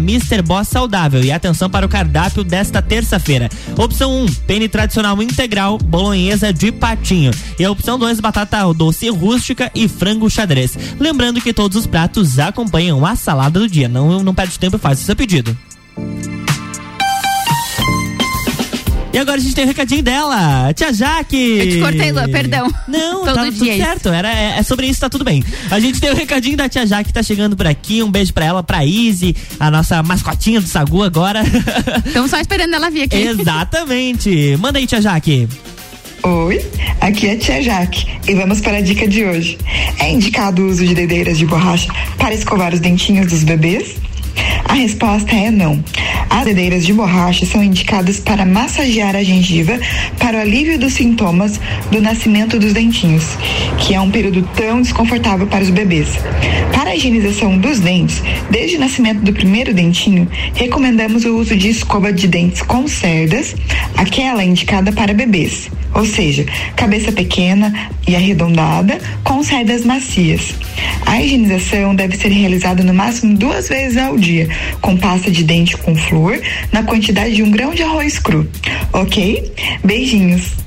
Saudável. 0.65 1.25
E 1.25 1.33
atenção 1.33 1.71
para 1.71 1.87
o 1.87 1.89
cardápio 1.89 2.45
desta 2.45 2.83
terça-feira. 2.83 3.49
Opção 3.79 4.25
1, 4.25 4.27
pene 4.47 4.69
tradicional 4.69 5.23
integral, 5.23 5.79
bolonhesa 5.79 6.53
de 6.53 6.71
patinho. 6.71 7.31
E 7.59 7.65
a 7.65 7.71
opção 7.71 7.99
2, 7.99 8.21
batata 8.21 8.71
doce 8.75 9.09
rústica 9.09 9.71
e 9.75 9.89
frango 9.89 10.29
xadrez. 10.29 10.77
Lembrando 11.01 11.41
que 11.41 11.55
todos 11.55 11.79
os 11.79 11.87
pratos 11.87 12.39
acompanham 12.39 13.07
a 13.07 13.17
salada 13.17 13.61
do 13.61 13.69
dia. 13.69 13.89
Não, 13.89 14.23
não 14.23 14.35
perde 14.35 14.59
tempo 14.59 14.77
e 14.77 14.81
faz 14.81 15.01
o 15.01 15.05
seu 15.05 15.17
pedido. 15.17 15.57
E 19.17 19.19
agora 19.19 19.39
a 19.39 19.41
gente 19.41 19.55
tem 19.55 19.65
o 19.65 19.69
recadinho 19.69 20.03
dela, 20.03 20.75
tia 20.75 20.93
Jaque. 20.93 21.39
Eu 21.59 21.71
te 21.71 21.79
cortei, 21.81 22.13
Lua, 22.13 22.29
perdão. 22.29 22.71
Não, 22.87 23.25
Todo 23.25 23.35
tá 23.35 23.45
tudo 23.47 23.67
é 23.67 23.77
certo. 23.79 24.11
Era, 24.11 24.31
é, 24.31 24.59
é 24.59 24.63
sobre 24.63 24.89
isso, 24.89 25.01
tá 25.01 25.09
tudo 25.09 25.25
bem. 25.25 25.43
A 25.71 25.81
gente 25.81 25.99
tem 25.99 26.11
o 26.11 26.15
recadinho 26.15 26.55
da 26.55 26.69
tia 26.69 26.87
Jaque 26.87 27.05
que 27.05 27.15
tá 27.15 27.23
chegando 27.23 27.57
por 27.57 27.67
aqui. 27.67 28.03
Um 28.03 28.11
beijo 28.11 28.35
pra 28.35 28.45
ela, 28.45 28.63
pra 28.63 28.85
Izzy, 28.85 29.35
a 29.59 29.71
nossa 29.71 30.03
mascotinha 30.03 30.61
do 30.61 30.69
Sagu 30.69 31.03
agora. 31.03 31.43
Estamos 32.05 32.31
só 32.31 32.39
esperando 32.39 32.75
ela 32.75 32.91
vir 32.91 33.05
aqui. 33.05 33.17
Exatamente. 33.17 34.55
Manda 34.59 34.79
aí, 34.79 34.87
tia 34.87 35.01
Jaque. 35.01 35.49
Oi, 36.23 36.63
aqui 37.01 37.29
é 37.29 37.33
a 37.33 37.39
Tia 37.39 37.63
Jaque 37.63 38.07
e 38.29 38.35
vamos 38.35 38.61
para 38.61 38.77
a 38.77 38.81
dica 38.83 39.09
de 39.09 39.25
hoje. 39.25 39.57
É 39.99 40.13
indicado 40.13 40.61
o 40.61 40.67
uso 40.69 40.85
de 40.85 40.95
dedeiras 40.95 41.39
de 41.39 41.47
borracha 41.47 41.91
para 42.19 42.35
escovar 42.35 42.75
os 42.75 42.81
dentinhos 42.81 43.27
dos 43.29 43.45
bebês? 43.45 43.97
A 44.65 44.75
resposta 44.75 45.35
é 45.35 45.51
não. 45.51 45.83
As 46.29 46.45
dedeiras 46.45 46.85
de 46.85 46.93
borracha 46.93 47.47
são 47.47 47.63
indicadas 47.63 48.21
para 48.21 48.45
massagear 48.45 49.15
a 49.17 49.23
gengiva 49.23 49.79
para 50.19 50.39
o 50.39 50.41
alívio 50.41 50.79
dos 50.79 50.95
sintomas 50.95 51.61
do 51.91 52.01
nascimento 52.01 52.59
dos 52.59 52.73
dentinhos, 52.73 53.37
que 53.79 53.95
é 53.95 54.01
um 54.01 54.11
período 54.11 54.43
tão 54.55 54.83
desconfortável 54.83 55.47
para 55.47 55.63
os 55.63 55.71
bebês. 55.71 56.09
Para 56.75 56.91
a 56.91 56.97
higienização 56.97 57.57
dos 57.57 57.81
dentes, 57.81 58.23
desde 58.51 58.77
o 58.77 58.81
nascimento 58.81 59.21
do 59.21 59.33
primeiro 59.33 59.73
dentinho, 59.73 60.29
recomendamos 60.55 61.25
o 61.25 61.37
uso 61.37 61.57
de 61.57 61.69
escova 61.69 62.13
de 62.13 62.29
dentes 62.29 62.63
com 62.63 62.87
cerdas, 62.87 63.55
aquela 63.97 64.45
indicada 64.45 64.93
para 64.93 65.15
bebês, 65.15 65.71
ou 65.97 66.05
seja, 66.05 66.45
cabeça 66.77 67.11
pequena 67.11 67.73
e 68.07 68.15
arredondada 68.15 69.01
com 69.25 69.43
cerdas 69.43 69.83
macias. 69.83 70.55
A 71.07 71.23
higienização 71.23 71.95
deve 71.95 72.19
ser 72.19 72.29
realizada 72.29 72.85
no 72.85 72.93
máximo 72.93 73.35
duas 73.35 73.69
vezes 73.69 73.97
ao 73.97 74.19
dia, 74.19 74.47
com 74.83 74.95
pasta 74.95 75.31
de 75.31 75.43
dente 75.43 75.75
com 75.79 75.97
flúor, 75.97 76.39
na 76.71 76.83
quantidade 76.83 77.35
de 77.35 77.43
um 77.43 77.51
grão 77.51 77.75
de 77.75 77.83
arroz 77.83 78.19
cru. 78.19 78.47
Ok? 78.93 79.51
Beijinhos! 79.83 80.67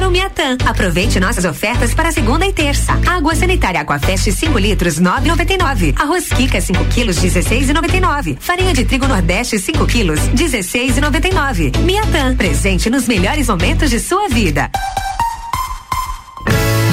Para 0.00 0.08
o 0.08 0.10
Miatan. 0.10 0.56
Aproveite 0.64 1.20
nossas 1.20 1.44
ofertas 1.44 1.92
para 1.92 2.10
segunda 2.10 2.46
e 2.46 2.54
terça. 2.54 2.98
Água 3.06 3.34
sanitária 3.34 3.82
Aquafest 3.82 4.32
5 4.32 4.58
litros 4.58 4.98
9,99. 4.98 5.94
Arroz 6.00 6.26
Kika 6.30 6.58
5 6.58 6.86
quilos 6.86 7.18
16,99. 7.18 8.38
Farinha 8.40 8.72
de 8.72 8.86
trigo 8.86 9.06
Nordeste 9.06 9.58
5 9.58 9.86
quilos 9.86 10.18
16,99. 10.30 11.76
Miatan. 11.80 12.34
Presente 12.34 12.88
nos 12.88 13.06
melhores 13.06 13.46
momentos 13.46 13.90
de 13.90 14.00
sua 14.00 14.26
vida. 14.30 14.70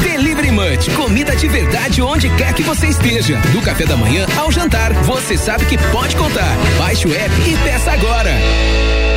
Delivery 0.03 0.51
Munch, 0.51 0.91
comida 0.97 1.33
de 1.33 1.47
verdade 1.47 2.01
onde 2.01 2.29
quer 2.31 2.53
que 2.53 2.63
você 2.63 2.87
esteja. 2.87 3.37
Do 3.53 3.61
café 3.61 3.85
da 3.85 3.95
manhã 3.95 4.25
ao 4.35 4.51
jantar, 4.51 4.91
você 5.05 5.37
sabe 5.37 5.63
que 5.63 5.77
pode 5.93 6.13
contar. 6.17 6.57
Baixe 6.77 7.07
o 7.07 7.15
app 7.15 7.33
e 7.49 7.55
peça 7.63 7.89
agora. 7.89 9.16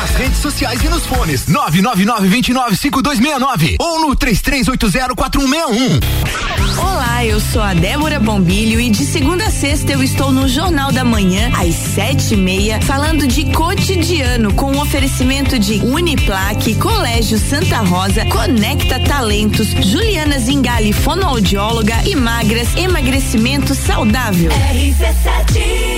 Nas 0.00 0.14
redes 0.14 0.38
sociais 0.38 0.80
e 0.84 0.88
nos 0.88 1.04
fones 1.06 1.46
999-295269 1.46 3.74
ou 3.80 4.00
no 4.00 4.14
33804161. 4.14 6.00
Olá, 6.78 7.24
eu 7.24 7.40
sou 7.40 7.60
a 7.60 7.74
Débora 7.74 8.20
Bombilho 8.20 8.80
e 8.80 8.90
de 8.90 9.04
segunda 9.04 9.46
a 9.46 9.50
sexta 9.50 9.90
eu 9.90 10.00
estou 10.00 10.30
no 10.30 10.48
Jornal 10.48 10.92
da 10.92 11.04
Manhã, 11.04 11.50
às 11.52 11.74
sete 11.74 12.34
e 12.34 12.36
meia, 12.36 12.80
falando 12.80 13.26
de 13.26 13.46
cotidiano, 13.46 14.54
com 14.54 14.70
um 14.70 14.80
oferecimento 14.80 15.58
de 15.58 15.80
Uniplaque, 15.80 16.76
Colégio 16.76 17.36
Santa 17.36 17.78
Rosa, 17.78 18.24
Conecta 18.26 19.00
Talentos, 19.00 19.66
Juliana 19.84 20.38
Zingali, 20.38 20.92
fonoaudióloga 20.92 21.96
e 22.06 22.14
magras, 22.14 22.68
emagrecimento 22.76 23.74
saudável. 23.74 24.52
RC7 24.52 25.97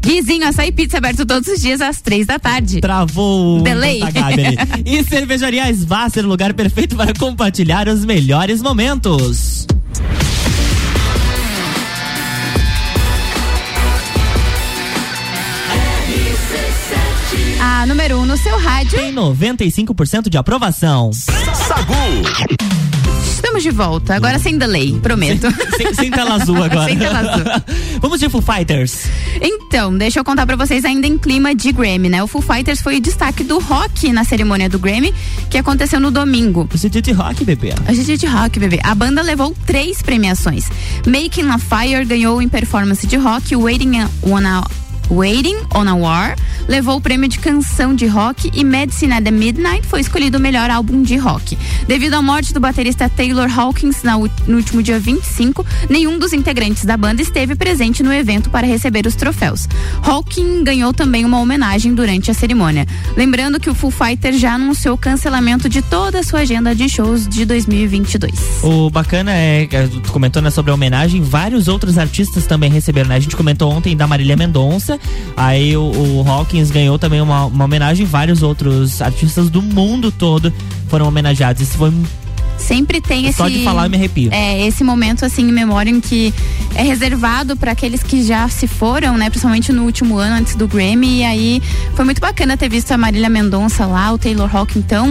Guizinho, 0.00 0.48
açaí 0.48 0.72
pizza 0.72 0.98
aberto 0.98 1.24
todos 1.24 1.48
os 1.48 1.60
dias 1.60 1.80
às 1.80 2.00
três 2.00 2.26
da 2.26 2.40
tarde. 2.40 2.80
Travou. 2.80 3.62
Delay. 3.62 4.00
E 4.84 5.04
Cervejaria 5.04 5.72
Svasser, 5.72 6.26
lugar 6.26 6.52
perfeito 6.54 6.96
para 6.96 7.14
compartilhar 7.14 7.86
os 7.86 8.04
melhores 8.04 8.60
momentos. 8.60 9.68
A 17.60 17.86
número 17.86 18.16
1 18.18 18.20
um 18.22 18.26
no 18.26 18.36
seu 18.36 18.58
rádio. 18.58 18.98
Tem 18.98 19.14
95% 19.14 20.28
de 20.28 20.38
aprovação. 20.38 21.10
Sagu. 21.12 21.94
Estamos 23.22 23.62
de 23.62 23.70
volta, 23.70 24.14
agora 24.14 24.38
sem 24.38 24.56
delay, 24.58 24.98
prometo. 25.00 25.50
Sem, 25.76 25.86
sem, 25.86 25.94
sem 25.94 26.10
tela 26.10 26.34
azul 26.34 26.56
agora. 26.62 26.84
sem 26.84 26.98
tela 26.98 27.18
azul. 27.18 27.44
Vamos 28.00 28.20
de 28.20 28.28
Foo 28.28 28.40
Fighters. 28.40 29.06
Então, 29.40 29.96
deixa 29.96 30.20
eu 30.20 30.24
contar 30.24 30.46
pra 30.46 30.56
vocês 30.56 30.84
ainda 30.84 31.06
em 31.06 31.18
clima 31.18 31.54
de 31.54 31.72
Grammy, 31.72 32.08
né? 32.08 32.22
O 32.22 32.26
Foo 32.26 32.42
Fighters 32.42 32.80
foi 32.80 32.98
o 32.98 33.00
destaque 33.00 33.42
do 33.42 33.58
rock 33.58 34.12
na 34.12 34.24
cerimônia 34.24 34.68
do 34.68 34.78
Grammy, 34.78 35.14
que 35.48 35.58
aconteceu 35.58 35.98
no 35.98 36.10
domingo. 36.10 36.68
Hoje 36.72 36.86
é 36.86 36.90
dia 36.90 37.02
de 37.02 37.12
rock, 37.12 37.44
bebê. 37.44 37.74
Hoje 37.88 38.00
é 38.00 38.04
dia 38.04 38.16
de 38.18 38.26
rock, 38.26 38.58
bebê. 38.58 38.78
A 38.82 38.94
banda 38.94 39.22
levou 39.22 39.54
três 39.66 40.02
premiações. 40.02 40.66
Making 41.06 41.48
a 41.50 41.58
Fire 41.58 42.04
ganhou 42.04 42.40
em 42.40 42.48
performance 42.48 43.06
de 43.06 43.16
rock, 43.16 43.56
Waiting 43.56 44.02
on 44.22 44.46
a 44.46 44.64
Waiting 45.10 45.56
on 45.74 45.88
a 45.88 45.94
War 45.94 46.36
levou 46.68 46.96
o 46.96 47.00
prêmio 47.00 47.28
de 47.28 47.38
canção 47.38 47.94
de 47.94 48.06
rock 48.06 48.48
e 48.54 48.62
Medicine 48.62 49.12
at 49.12 49.24
the 49.24 49.30
Midnight 49.32 49.84
foi 49.86 50.00
escolhido 50.00 50.38
o 50.38 50.40
melhor 50.40 50.70
álbum 50.70 51.02
de 51.02 51.16
rock. 51.16 51.58
Devido 51.88 52.14
à 52.14 52.22
morte 52.22 52.54
do 52.54 52.60
baterista 52.60 53.08
Taylor 53.08 53.50
Hawkins 53.58 54.04
no 54.04 54.56
último 54.56 54.80
dia 54.80 55.00
25, 55.00 55.66
nenhum 55.88 56.16
dos 56.16 56.32
integrantes 56.32 56.84
da 56.84 56.96
banda 56.96 57.20
esteve 57.22 57.56
presente 57.56 58.04
no 58.04 58.12
evento 58.12 58.50
para 58.50 58.66
receber 58.66 59.04
os 59.04 59.16
troféus. 59.16 59.66
Hawkins 60.00 60.62
ganhou 60.62 60.92
também 60.92 61.24
uma 61.24 61.40
homenagem 61.40 61.92
durante 61.92 62.30
a 62.30 62.34
cerimônia. 62.34 62.86
Lembrando 63.16 63.58
que 63.58 63.68
o 63.68 63.74
Foo 63.74 63.90
Fighters 63.90 64.38
já 64.38 64.54
anunciou 64.54 64.94
o 64.94 64.98
cancelamento 64.98 65.68
de 65.68 65.82
toda 65.82 66.20
a 66.20 66.22
sua 66.22 66.40
agenda 66.40 66.72
de 66.72 66.88
shows 66.88 67.26
de 67.26 67.44
2022. 67.44 68.62
O 68.62 68.88
bacana 68.90 69.32
é, 69.32 69.68
é, 69.70 69.88
tu 69.88 70.12
comentou 70.12 70.40
né, 70.40 70.50
sobre 70.50 70.70
a 70.70 70.74
homenagem, 70.74 71.20
vários 71.20 71.66
outros 71.66 71.98
artistas 71.98 72.46
também 72.46 72.70
receberam, 72.70 73.08
né? 73.08 73.16
A 73.16 73.20
gente 73.20 73.34
comentou 73.34 73.72
ontem 73.72 73.96
da 73.96 74.06
Marília 74.06 74.36
Mendonça, 74.36 74.99
aí 75.36 75.76
o, 75.76 75.82
o 75.82 76.28
Hawkins 76.28 76.70
ganhou 76.70 76.98
também 76.98 77.20
uma, 77.20 77.46
uma 77.46 77.64
homenagem, 77.64 78.06
vários 78.06 78.42
outros 78.42 79.00
artistas 79.00 79.50
do 79.50 79.62
mundo 79.62 80.10
todo 80.10 80.52
foram 80.88 81.06
homenageados. 81.06 81.62
Isso 81.62 81.76
foi 81.76 81.92
sempre 82.60 83.00
tem 83.00 83.26
esse. 83.26 83.38
Só 83.38 83.48
de 83.48 83.64
falar 83.64 83.86
eu 83.86 83.90
me 83.90 83.96
arrepio. 83.96 84.30
É, 84.32 84.66
esse 84.66 84.84
momento 84.84 85.24
assim 85.24 85.48
em 85.48 85.52
memória 85.52 85.90
em 85.90 86.00
que 86.00 86.32
é 86.74 86.82
reservado 86.82 87.56
para 87.56 87.72
aqueles 87.72 88.02
que 88.02 88.22
já 88.22 88.48
se 88.48 88.66
foram, 88.66 89.16
né? 89.16 89.28
Principalmente 89.28 89.72
no 89.72 89.84
último 89.84 90.18
ano 90.18 90.36
antes 90.36 90.54
do 90.54 90.68
Grammy. 90.68 91.20
E 91.20 91.24
aí 91.24 91.62
foi 91.94 92.04
muito 92.04 92.20
bacana 92.20 92.56
ter 92.56 92.68
visto 92.68 92.92
a 92.92 92.98
Marília 92.98 93.28
Mendonça 93.28 93.86
lá, 93.86 94.12
o 94.12 94.18
Taylor 94.18 94.54
Hawking 94.54 94.82
tão, 94.82 95.08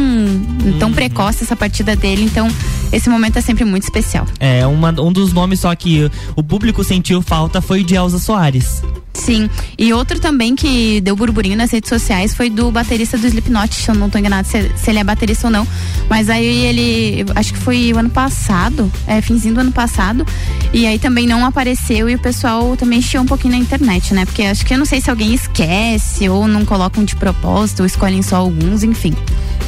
tão 0.80 0.94
precoce 0.94 1.44
essa 1.44 1.56
partida 1.56 1.96
dele. 1.96 2.24
Então, 2.24 2.48
esse 2.94 3.10
momento 3.10 3.38
é 3.38 3.42
sempre 3.42 3.66
muito 3.66 3.84
especial. 3.84 4.26
É, 4.40 4.66
uma, 4.66 4.90
um 5.02 5.12
dos 5.12 5.34
nomes 5.34 5.60
só 5.60 5.74
que 5.76 6.10
o 6.36 6.44
público 6.44 6.84
sentiu 6.84 7.22
falta 7.22 7.62
foi 7.62 7.84
de 7.84 7.96
Elza 7.96 8.20
Soares. 8.20 8.82
Sim. 9.14 9.50
E 9.78 9.92
outro 9.92 10.20
também 10.20 10.56
que 10.56 11.02
deu 11.02 11.16
burburinho 11.16 11.58
nas 11.58 11.72
redes 11.72 11.90
sociais 11.90 12.34
foi 12.34 12.50
do 12.50 12.72
baterista 12.72 13.18
do 13.18 13.28
Slipknot, 13.28 13.88
eu 13.90 13.96
não 13.96 14.10
tô 14.10 14.18
enganado 14.18 14.48
se, 14.48 14.72
se 14.78 14.90
ele 14.90 15.00
é 15.00 15.04
baterista 15.04 15.48
ou 15.48 15.52
não. 15.52 15.68
Mas 16.10 16.30
aí 16.30 16.46
ele, 16.46 17.26
acho 17.36 17.52
que 17.54 17.60
foi 17.60 17.92
o 17.94 17.98
ano 17.98 18.10
passado, 18.10 18.90
é, 19.06 19.20
finzinho 19.22 19.56
do 19.56 19.60
ano 19.60 19.72
passado. 19.72 20.26
E 20.74 20.86
aí 20.88 20.98
também 20.98 21.28
não 21.28 21.46
apareceu 21.46 22.10
e 22.10 22.16
o 22.16 22.20
pessoal 22.20 22.78
também 22.78 23.02
chiou 23.02 23.24
um 23.24 23.28
pouquinho 23.28 23.52
na 23.54 23.60
internet, 23.60 24.14
né? 24.14 24.24
Porque 24.26 24.44
acho 24.44 24.66
que 24.66 24.74
eu 24.74 24.78
não 24.78 24.86
sei 24.86 25.02
se 25.02 25.10
alguém 25.10 25.34
esquece 25.34 26.30
ou 26.30 26.48
não 26.48 26.64
colocam 26.64 27.04
de 27.04 27.16
propósito 27.16 27.82
ou 27.82 27.86
escolhem 27.86 28.22
só 28.22 28.38
alguns, 28.38 28.84
enfim. 28.84 29.14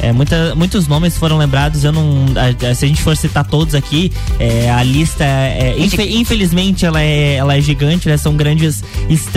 É, 0.00 0.12
muita, 0.12 0.54
muitos 0.54 0.88
nomes 0.88 1.16
foram 1.18 1.36
lembrados. 1.36 1.84
Eu 1.84 1.92
não. 1.92 2.24
a- 2.36 2.74
se 2.74 2.84
a 2.84 2.88
gente 2.88 3.02
for 3.02 3.16
citar 3.16 3.44
todos 3.44 3.74
aqui, 3.74 4.10
é, 4.38 4.70
a 4.70 4.82
lista 4.82 5.24
é, 5.24 5.74
infe- 5.78 6.16
infelizmente 6.16 6.86
ela 6.86 7.00
é, 7.02 7.34
ela 7.34 7.56
é 7.56 7.60
gigante, 7.60 8.08
né? 8.08 8.16
São 8.16 8.34
grandes 8.34 8.82
estrelas 9.10 9.31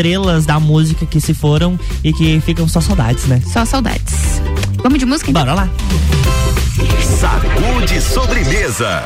da 0.46 0.60
música 0.60 1.06
que 1.06 1.22
se 1.22 1.34
foram 1.34 1.80
e 2.04 2.12
que 2.12 2.40
ficam 2.42 2.68
só 2.68 2.82
saudades, 2.82 3.26
né? 3.26 3.42
Só 3.46 3.64
saudades. 3.64 4.42
Vamos 4.84 5.00
de 5.00 5.06
música 5.06 5.32
então? 5.32 5.44
Bora 5.46 5.56
lá. 5.56 5.70
Sacude 7.02 8.02
sobremesa. 8.02 9.04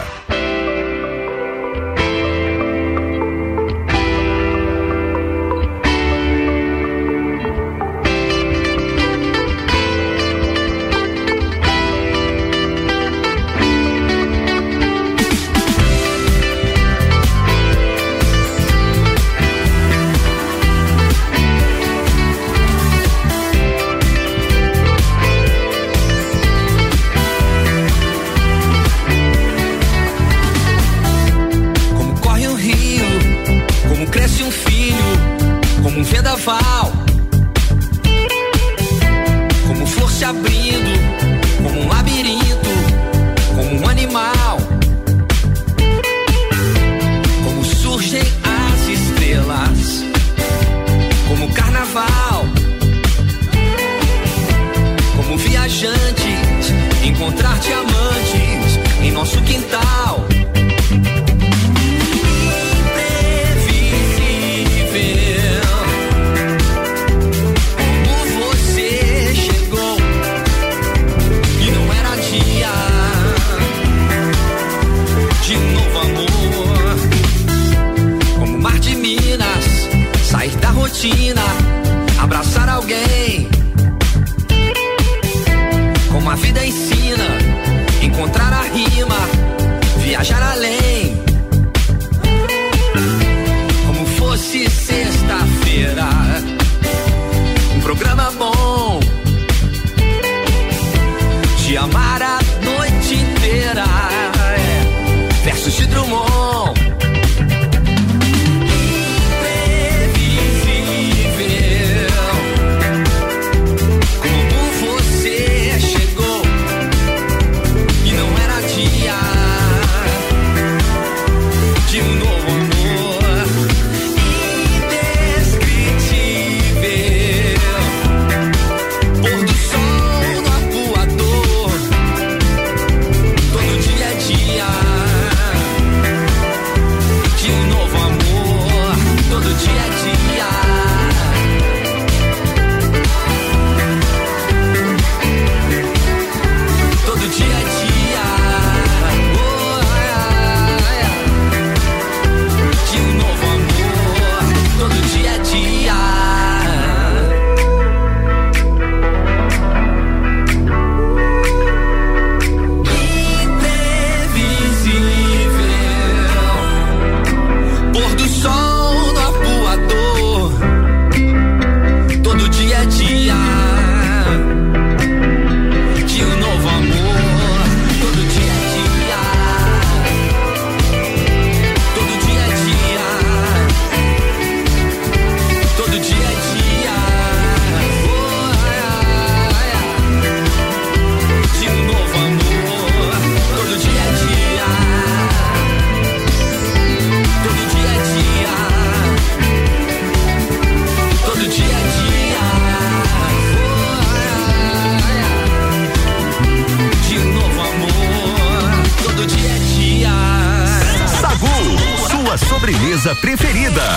Preferida. 213.22 213.90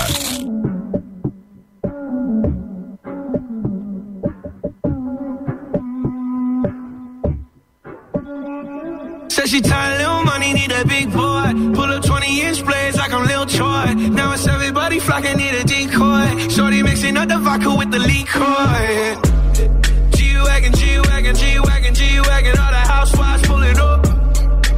Said 9.28 9.48
she 9.48 9.60
tired, 9.60 9.98
little 9.98 10.24
money, 10.24 10.52
need 10.52 10.72
a 10.72 10.84
big 10.84 11.10
boy. 11.12 11.52
Pull 11.74 11.90
up 11.90 12.04
20 12.04 12.40
inch 12.42 12.64
blades 12.64 12.96
like 12.98 13.12
I'm 13.12 13.26
Lil 13.26 13.46
Troy. 13.46 13.94
Now 13.94 14.32
it's 14.34 14.46
everybody 14.46 14.98
flocking, 14.98 15.36
need 15.38 15.54
a 15.54 15.64
decoy. 15.64 16.48
Shorty 16.48 16.82
mixing 16.82 17.16
up 17.16 17.28
the 17.28 17.38
vodka 17.38 17.74
with 17.74 17.90
the 17.90 17.98
liquor. 17.98 18.42
G-Wagon, 20.16 20.72
G-Wagon, 20.74 21.34
G-Wagon, 21.34 21.94
G-Wagon. 21.94 22.58
All 22.58 22.70
the 22.70 22.84
housewives 22.94 23.42
pulling 23.46 23.78
up. 23.78 24.06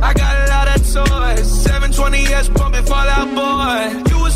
I 0.02 0.12
got 0.14 0.36
a 0.36 0.46
lot 0.50 0.68
of 0.68 0.82
toys. 0.82 1.66
720S 1.66 2.54
bumping 2.54 2.84
Fallout 2.84 3.13
Boy. 3.13 3.13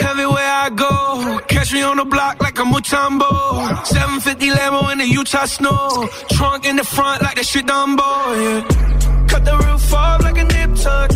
Everywhere 0.00 0.50
I 0.66 0.70
go, 0.70 1.40
catch 1.48 1.72
me 1.72 1.82
on 1.82 1.96
the 1.96 2.04
block 2.04 2.40
like 2.40 2.58
a 2.58 2.62
Mutombo. 2.62 3.86
750 3.86 4.50
Lambo 4.50 4.92
in 4.92 4.98
the 4.98 5.06
Utah 5.06 5.44
snow. 5.46 6.08
Trunk 6.30 6.66
in 6.66 6.76
the 6.76 6.84
front 6.84 7.22
like 7.22 7.36
that 7.36 7.46
shit 7.46 7.66
Dumbo, 7.66 8.08
yeah. 8.42 9.26
Cut 9.28 9.44
the 9.44 9.56
roof 9.56 9.92
off 9.92 10.22
like 10.22 10.38
a 10.38 10.44
nip 10.44 10.74
tuck. 10.76 11.10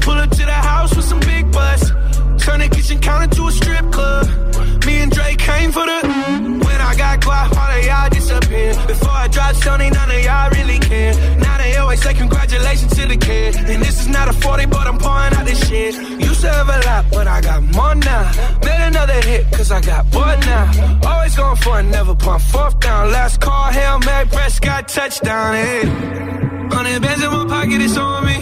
Pull 0.00 0.14
up 0.14 0.30
to 0.30 0.44
the 0.44 0.60
house 0.70 0.94
with 0.94 1.04
some 1.04 1.20
big 1.20 1.50
butts. 1.52 1.90
Turn 2.44 2.60
the 2.60 2.68
kitchen 2.70 2.98
counter 3.00 3.34
to 3.36 3.46
a 3.48 3.52
strip 3.52 3.90
club. 3.92 4.26
Me 4.86 5.00
and 5.02 5.12
Drake 5.12 5.38
came 5.38 5.72
for 5.72 5.84
the. 5.84 6.00
When 6.64 6.80
I 6.80 6.94
got 6.96 7.24
quiet, 7.24 7.56
all 7.56 7.78
of 7.78 7.84
y'all 7.84 8.19
disappear. 8.70 8.86
Before 8.86 9.10
I 9.10 9.28
drop 9.28 9.54
Sony, 9.56 9.92
none 9.92 10.10
of 10.10 10.22
y'all 10.24 10.50
really 10.50 10.78
care. 10.78 11.14
Now 11.38 11.58
they 11.58 11.76
always 11.76 12.02
say 12.02 12.14
congratulations 12.14 12.94
to 12.96 13.06
the 13.06 13.16
kid. 13.16 13.56
And 13.56 13.82
this 13.82 14.00
is 14.00 14.08
not 14.08 14.28
a 14.28 14.32
40, 14.32 14.66
but 14.66 14.86
I'm 14.86 14.98
pouring 14.98 15.34
out 15.34 15.46
this 15.46 15.68
shit. 15.68 15.94
Used 15.94 16.40
to 16.42 16.50
have 16.50 16.68
a 16.68 16.78
lot, 16.86 17.04
but 17.10 17.26
I 17.26 17.40
got 17.40 17.62
more 17.62 17.94
now. 17.94 18.32
Made 18.64 18.86
another 18.86 19.20
hit, 19.22 19.50
cause 19.52 19.70
I 19.70 19.80
got 19.80 20.10
bored 20.10 20.40
now. 20.40 21.00
Always 21.06 21.36
going 21.36 21.56
for 21.56 21.80
it, 21.80 21.84
never 21.84 22.14
pump 22.14 22.42
fourth 22.42 22.80
down. 22.80 23.10
Last 23.12 23.40
call, 23.40 23.70
Hail 23.72 23.98
Mary, 24.00 24.26
Prescott, 24.26 24.88
touchdown. 24.88 25.54
Hey. 25.54 25.82
Hundred 26.72 27.02
bands 27.02 27.22
in 27.22 27.30
my 27.30 27.46
pocket, 27.46 27.80
it's 27.80 27.96
on 27.96 28.24
me. 28.26 28.38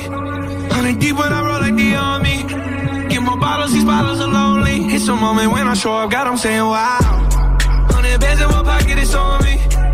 Hundred 0.74 0.98
deep 1.00 1.16
when 1.16 1.32
I 1.32 1.40
roll 1.46 1.60
like 1.60 1.76
the 1.76 1.94
army. 1.94 3.08
Get 3.08 3.22
more 3.22 3.38
bottles, 3.38 3.72
these 3.72 3.84
bottles 3.84 4.20
are 4.20 4.28
lonely. 4.28 4.94
It's 4.94 5.08
a 5.08 5.16
moment 5.16 5.50
when 5.50 5.66
I 5.66 5.74
show 5.74 5.94
up, 5.94 6.10
God, 6.10 6.26
I'm 6.26 6.36
saying 6.36 6.60
wow. 6.60 6.98
Hundred 7.90 8.20
bands 8.20 8.42
in 8.42 8.48
my 8.48 8.62
pocket, 8.62 8.98
it's 8.98 9.14
on 9.14 9.44
me. 9.44 9.88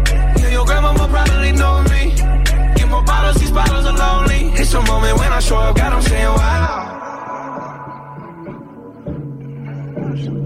Your 0.55 0.65
grandma 0.65 0.93
will 0.93 1.09
probably 1.09 1.51
know 1.51 1.83
me. 1.91 2.15
Get 2.77 2.89
more 2.89 3.03
bottles, 3.03 3.37
these 3.41 3.51
bottles 3.51 3.87
are 3.87 3.99
lonely. 3.99 4.53
It's 4.55 4.73
a 4.73 4.81
moment 4.83 5.19
when 5.19 5.33
I 5.33 5.41
show 5.41 5.57
up, 5.57 5.77
God, 5.77 5.93
I'm 5.93 6.03
saying 6.03 6.27
wow. 6.27 6.95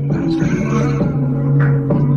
Estamos 0.09 0.38
de 0.38 2.08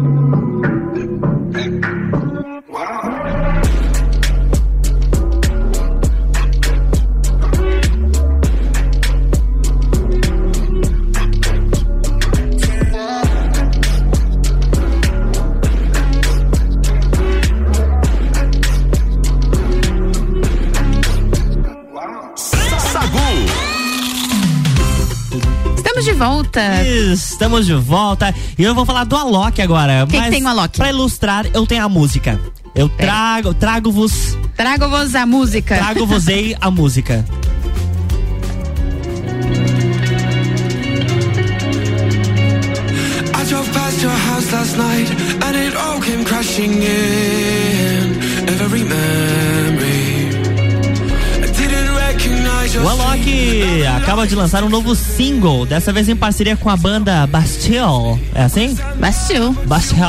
volta. 26.25 26.83
Estamos 26.85 27.65
de 27.65 27.73
volta 27.73 28.33
e 28.57 28.63
eu 28.63 28.75
vou 28.75 28.85
falar 28.85 29.05
do 29.05 29.15
Alok 29.15 29.59
agora. 29.61 30.05
Que 30.05 30.13
que 30.13 30.19
mas 30.19 30.29
tem 30.29 30.43
o 30.43 30.47
Alok? 30.47 30.77
Pra 30.77 30.89
ilustrar, 30.89 31.47
eu 31.53 31.65
tenho 31.65 31.83
a 31.83 31.89
música. 31.89 32.39
Eu 32.75 32.87
trago, 32.87 33.53
trago-vos, 33.53 34.37
Trago-vos 34.55 35.15
a 35.15 35.25
música. 35.25 35.75
trago-vos 35.75 36.25
a 36.61 36.71
música. 36.71 37.25
I 43.33 43.43
drove 43.49 43.67
past 43.73 44.01
your 44.03 44.11
house 44.11 44.51
last 44.53 44.77
night 44.77 45.09
and 45.45 45.55
it 45.57 45.75
all 45.75 45.99
came 46.01 46.23
crashing 46.23 46.73
in. 46.83 47.00
Acaba 54.01 54.25
de 54.25 54.35
lançar 54.35 54.63
um 54.63 54.69
novo 54.69 54.95
single, 54.95 55.65
dessa 55.65 55.93
vez 55.93 56.09
em 56.09 56.15
parceria 56.15 56.57
com 56.57 56.69
a 56.69 56.75
banda 56.75 57.25
Bastille. 57.27 58.19
É 58.33 58.43
assim? 58.43 58.75
Bastille. 58.99 59.55
Bastille. 59.65 60.01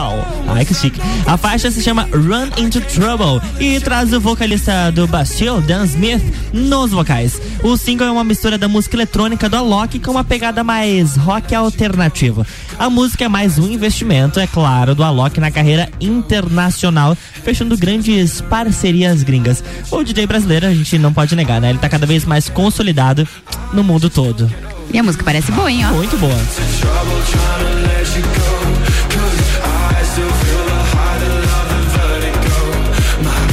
Ai, 0.49 0.65
que 0.65 0.75
chique. 0.75 1.01
A 1.27 1.37
faixa 1.37 1.71
se 1.71 1.83
chama 1.83 2.09
Run 2.11 2.49
Into 2.57 2.81
Trouble 2.81 3.41
e 3.61 3.79
traz 3.81 4.13
o 4.13 4.21
vocalista 4.21 4.91
do 4.91 5.07
Bastille, 5.07 5.61
Dan 5.61 5.85
Smith, 5.85 6.23
nos 6.53 6.91
vocais. 6.91 7.41
O 7.63 7.77
single 7.77 8.09
é 8.09 8.11
uma 8.11 8.25
mistura 8.25 8.57
da 8.57 8.67
música 8.67 8.97
eletrônica 8.97 9.49
do 9.49 9.57
Alok 9.57 9.99
com 9.99 10.13
uma 10.13 10.25
pegada 10.25 10.65
mais 10.65 11.17
rock 11.17 11.55
alternativo. 11.55 12.47
A 12.79 12.89
música 12.89 13.25
é 13.25 13.29
mais 13.29 13.59
um 13.59 13.71
investimento, 13.71 14.41
é 14.41 14.47
claro, 14.47 14.95
do 14.95 15.05
Alok 15.05 15.39
na 15.39 15.51
carreira 15.51 15.89
internacional, 16.01 17.17
fechando 17.45 17.77
grandes 17.77 18.41
parcerias 18.41 19.23
gringas. 19.23 19.63
O 19.91 20.03
DJ 20.03 20.27
brasileiro, 20.27 20.67
a 20.67 20.75
gente 20.75 20.99
não 20.99 21.13
pode 21.13 21.37
negar, 21.37 21.61
né? 21.61 21.71
Ele 21.71 21.79
tá 21.79 21.89
cada 21.89 22.07
vez 22.07 22.25
mais 22.25 22.49
consolidado 22.49 23.29
no 23.73 23.82
mundo 23.83 24.09
todo. 24.11 24.51
E 24.93 24.99
a 24.99 25.03
música 25.03 25.25
parece 25.25 25.51
boa, 25.53 25.71
hein, 25.71 25.87
ó. 25.87 25.93
Muito 25.95 26.17
boa. 26.19 26.37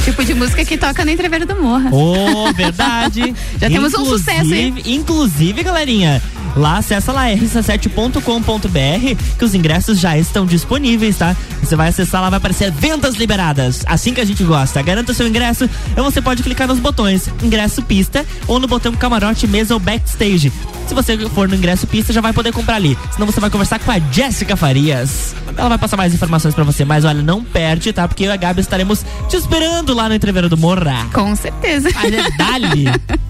Tipo 0.04 0.24
de 0.26 0.34
música 0.34 0.66
que 0.66 0.78
toca 0.78 1.06
no 1.06 1.12
entreveiro 1.12 1.46
do 1.46 1.56
Morra. 1.56 1.90
Oh, 1.94 2.52
verdade. 2.54 3.34
Já 3.62 3.70
temos 3.70 3.94
um 3.94 4.06
sucesso, 4.06 4.54
hein? 4.54 4.76
Inclusive, 4.86 5.62
galerinha, 5.64 6.22
lá 6.56 6.78
acessa 6.78 7.12
lá 7.12 7.28
rc7.com.br 7.28 9.24
que 9.38 9.46
os 9.46 9.54
ingressos 9.56 10.00
já 10.00 10.18
estão 10.18 10.46
disponíveis, 10.46 11.18
tá? 11.18 11.36
Você 11.62 11.76
vai 11.76 11.90
acessar 11.90 12.22
lá, 12.22 12.30
vai 12.30 12.38
aparecer 12.38 12.72
vendas 12.72 13.16
liberadas. 13.16 13.84
Assim 13.86 14.14
que 14.14 14.22
a 14.22 14.26
gente 14.26 14.44
gosta. 14.44 14.82
Garanta 14.82 15.12
o 15.12 15.16
seu 15.16 15.28
ingresso 15.28 15.66
e 15.66 16.02
você 16.02 16.22
pode 16.22 16.44
clicar 16.44 16.68
nos 16.68 16.80
botões 16.80 17.30
ingresso 17.44 17.82
pista 17.82 18.26
ou 18.48 18.60
no 18.60 18.68
botão 18.68 18.94
camarote, 18.94 19.48
mesa 19.48 19.74
ou 19.74 19.80
backstage. 19.80 20.52
Se 20.88 20.94
você 20.94 21.18
for 21.30 21.48
no 21.48 21.56
ingresso 21.56 21.86
pista, 21.86 22.12
já 22.12 22.22
vai 22.22 22.34
poder 22.34 22.52
comprar 22.52 22.76
ali. 22.76 22.98
Senão 23.12 23.28
você 23.28 23.40
vai 23.40 23.50
conversar 23.50 23.80
com 23.80 23.92
a 23.92 24.00
Jéssica 24.00 24.56
Farias. 24.56 25.36
Ela 25.56 25.70
vai 25.70 25.78
passar 25.78 25.98
mais 25.98 26.14
informações 26.14 26.56
pra 26.56 26.64
você, 26.64 26.84
mas 26.84 27.06
olha, 27.06 27.22
não 27.22 27.44
perde, 27.44 27.94
tá? 27.94 28.08
Porque 28.08 28.24
eu 28.24 28.30
e 28.30 28.34
a 28.34 28.38
Gabi 28.38 28.62
estaremos 28.62 29.06
te 29.28 29.36
esperando 29.36 29.94
lá 29.94 30.10
no 30.10 30.16
Entreveiro 30.16 30.50
do 30.50 30.58
Morra. 30.58 31.08
Com 31.14 31.36
certeza. 31.36 31.90
Olha, 32.04 32.28
dali. 32.38 32.86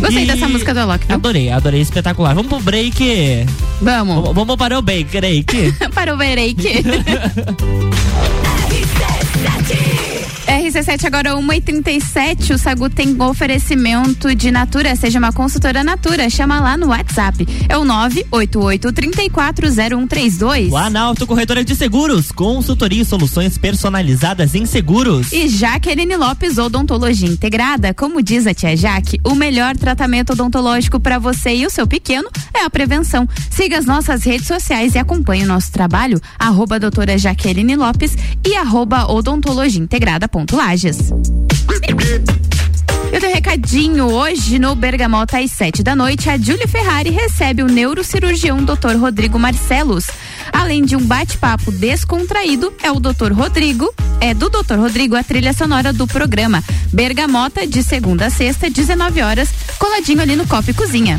Gostei 0.00 0.24
E- 0.24 0.26
dessa 0.26 0.48
música 0.48 0.74
do 0.74 0.80
Alok, 0.80 1.06
viu? 1.06 1.14
Adorei, 1.16 1.50
adorei, 1.50 1.80
espetacular. 1.80 2.34
Vamos 2.34 2.48
pro 2.50 2.60
break. 2.60 3.46
Vamos. 3.80 4.28
V- 4.28 4.34
Vamos 4.34 4.56
para 4.56 4.78
o 4.78 4.82
break. 4.82 5.12
Para 5.94 6.14
o 6.14 6.16
break. 6.16 6.82
RC7 10.72 11.04
agora 11.04 11.34
1h37. 11.34 12.54
O 12.54 12.58
Sagu 12.58 12.88
tem 12.88 13.14
oferecimento 13.20 14.34
de 14.34 14.50
Natura. 14.50 14.96
Seja 14.96 15.18
uma 15.18 15.30
consultora 15.30 15.84
Natura. 15.84 16.30
Chama 16.30 16.58
lá 16.60 16.78
no 16.78 16.86
WhatsApp. 16.86 17.46
É 17.68 17.76
o 17.76 17.84
988-340132. 17.84 20.70
O 20.70 20.76
Analto 20.78 21.26
Corretora 21.26 21.62
de 21.62 21.76
Seguros, 21.76 22.32
consultoria 22.32 23.02
e 23.02 23.04
soluções 23.04 23.58
personalizadas 23.58 24.54
em 24.54 24.64
seguros. 24.64 25.30
E 25.30 25.46
Jaqueline 25.46 26.16
Lopes 26.16 26.56
Odontologia 26.56 27.28
Integrada. 27.28 27.92
Como 27.92 28.22
diz 28.22 28.46
a 28.46 28.54
tia 28.54 28.74
Jaque, 28.74 29.20
o 29.24 29.34
melhor 29.34 29.76
tratamento 29.76 30.32
odontológico 30.32 30.98
para 30.98 31.18
você 31.18 31.54
e 31.54 31.66
o 31.66 31.70
seu 31.70 31.86
pequeno 31.86 32.30
é 32.54 32.64
a 32.64 32.70
prevenção. 32.70 33.28
Siga 33.50 33.78
as 33.78 33.84
nossas 33.84 34.24
redes 34.24 34.46
sociais 34.46 34.94
e 34.94 34.98
acompanhe 34.98 35.44
o 35.44 35.48
nosso 35.48 35.70
trabalho. 35.70 36.18
Arroba 36.38 36.80
doutora 36.80 37.18
Jaqueline 37.18 37.76
Lopes 37.76 38.16
e 38.46 38.56
arroba 38.56 39.12
odontologia 39.12 39.82
integrada 39.82 40.26
ponto 40.26 40.61
Lages. 40.64 41.12
Eu 43.12 43.20
tenho 43.20 43.34
recadinho 43.34 44.04
hoje 44.06 44.60
no 44.60 44.76
Bergamota 44.76 45.40
às 45.40 45.50
sete 45.50 45.82
da 45.82 45.96
noite. 45.96 46.30
A 46.30 46.38
Júlia 46.38 46.68
Ferrari 46.68 47.10
recebe 47.10 47.64
o 47.64 47.66
neurocirurgião 47.66 48.62
Dr. 48.64 48.96
Rodrigo 48.96 49.40
Marcelos. 49.40 50.06
Além 50.52 50.84
de 50.84 50.94
um 50.94 51.04
bate-papo 51.04 51.72
descontraído, 51.72 52.72
é 52.80 52.92
o 52.92 53.00
Dr. 53.00 53.32
Rodrigo, 53.32 53.92
é 54.20 54.32
do 54.32 54.48
Dr. 54.48 54.76
Rodrigo 54.76 55.16
a 55.16 55.24
trilha 55.24 55.52
sonora 55.52 55.92
do 55.92 56.06
programa 56.06 56.62
Bergamota 56.92 57.66
de 57.66 57.82
segunda 57.82 58.26
a 58.26 58.30
sexta, 58.30 58.70
19 58.70 59.20
horas, 59.20 59.48
coladinho 59.80 60.22
ali 60.22 60.36
no 60.36 60.46
Copa 60.46 60.70
e 60.70 60.74
Cozinha. 60.74 61.18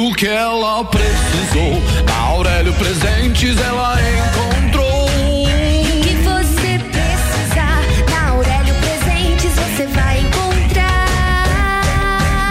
que 0.09 0.25
ela 0.27 0.83
precisou, 0.85 1.79
na 2.07 2.15
Aurélio 2.15 2.73
Presentes 2.73 3.55
ela 3.61 3.95
encontrou. 4.01 5.05
O 5.05 6.01
que 6.01 6.15
você 6.15 6.79
precisar, 6.79 7.83
na 8.09 8.29
Aurélio 8.31 8.73
Presentes 8.75 9.53
você 9.53 9.85
vai 9.87 10.19
encontrar. 10.21 11.83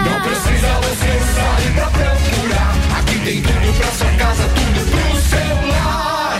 Não 0.05 0.21
precisa 0.21 0.67
você 0.79 1.19
sair 1.35 1.73
pra 1.75 1.87
procurar. 1.87 2.73
Aqui 2.99 3.19
tem 3.19 3.41
tudo 3.41 3.73
pra 3.77 3.91
sua 3.91 4.11
casa, 4.17 4.43
tudo 4.55 4.79
pro 4.89 5.21
celular. 5.21 6.39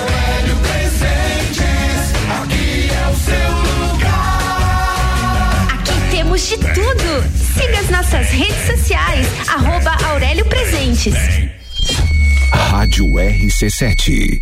Aurélio 0.00 0.56
Presentes, 0.56 2.14
aqui 2.42 2.90
é 2.90 3.08
o 3.08 3.14
seu 3.16 3.50
lugar. 3.92 5.68
Aqui 5.72 5.94
temos 6.10 6.40
de 6.48 6.56
tudo. 6.58 7.38
Siga 7.58 7.78
as 7.80 7.90
nossas 7.90 8.28
redes 8.30 8.66
sociais, 8.66 9.26
arroba 9.48 9.96
Rádio 12.52 13.06
RC7. 13.06 14.40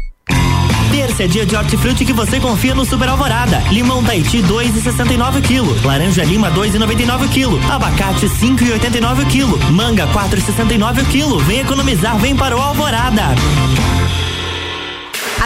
Terça 0.90 1.24
é 1.24 1.26
dia 1.26 1.46
de 1.46 1.54
hortifruti 1.54 2.04
que 2.04 2.12
você 2.12 2.40
confia 2.40 2.74
no 2.74 2.84
Super 2.84 3.08
Alvorada. 3.08 3.58
Limão 3.70 4.02
Tahiti 4.02 4.38
2,69 4.38 5.42
kg. 5.42 5.86
Laranja 5.86 6.24
Lima 6.24 6.50
2,99 6.50 7.28
kg. 7.28 7.72
Abacate 7.72 8.26
5,89 8.26 9.26
kg. 9.26 9.70
Manga 9.70 10.06
4,69 10.08 11.04
kg. 11.06 11.44
Vem 11.44 11.60
economizar, 11.60 12.16
vem 12.18 12.34
para 12.34 12.56
o 12.56 12.60
Alvorada. 12.60 13.34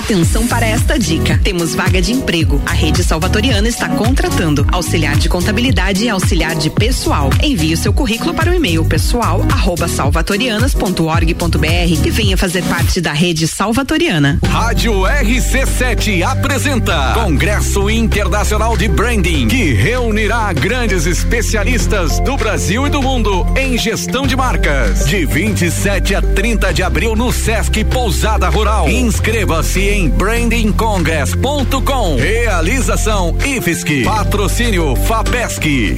Atenção 0.01 0.47
para 0.47 0.67
esta 0.67 0.99
dica. 0.99 1.39
Temos 1.45 1.75
vaga 1.75 2.01
de 2.01 2.11
emprego. 2.11 2.59
A 2.65 2.73
rede 2.73 3.05
salvatoriana 3.05 3.69
está 3.69 3.87
contratando 3.87 4.67
auxiliar 4.73 5.15
de 5.17 5.29
contabilidade 5.29 6.05
e 6.05 6.09
auxiliar 6.09 6.55
de 6.55 6.71
pessoal. 6.71 7.29
Envie 7.43 7.75
o 7.75 7.77
seu 7.77 7.93
currículo 7.93 8.33
para 8.33 8.51
o 8.51 8.55
e-mail 8.55 8.83
pessoal 8.83 9.43
arroba 9.53 9.87
salvatorianas.org.br 9.87 12.07
e 12.07 12.11
venha 12.11 12.39
fazer 12.39 12.65
parte 12.65 12.99
da 12.99 13.13
rede 13.13 13.47
salvatoriana. 13.47 14.39
Rádio 14.49 15.03
RC7 15.03 16.23
apresenta 16.23 17.13
Congresso 17.13 17.91
Internacional 17.91 18.79
de 18.79 18.89
Branding, 18.89 19.49
que 19.49 19.75
reunirá 19.75 20.51
grandes 20.55 21.05
especialistas 21.05 22.19
do 22.21 22.39
Brasil 22.39 22.87
e 22.87 22.91
do 22.91 23.03
mundo 23.03 23.47
em 23.55 23.77
gestão 23.77 24.27
de 24.27 24.35
marcas. 24.35 25.05
De 25.05 25.27
27 25.27 26.15
a 26.15 26.23
30 26.23 26.73
de 26.73 26.83
abril 26.83 27.15
no 27.15 27.31
Sesc 27.31 27.85
Pousada 27.85 28.49
Rural. 28.49 28.89
Inscreva-se 28.89 29.90
em 29.91 30.09
brandingcongress.com. 30.09 32.17
Realização 32.17 33.37
IFSC. 33.45 34.05
Patrocínio 34.05 34.95
FAPESC. 34.95 35.97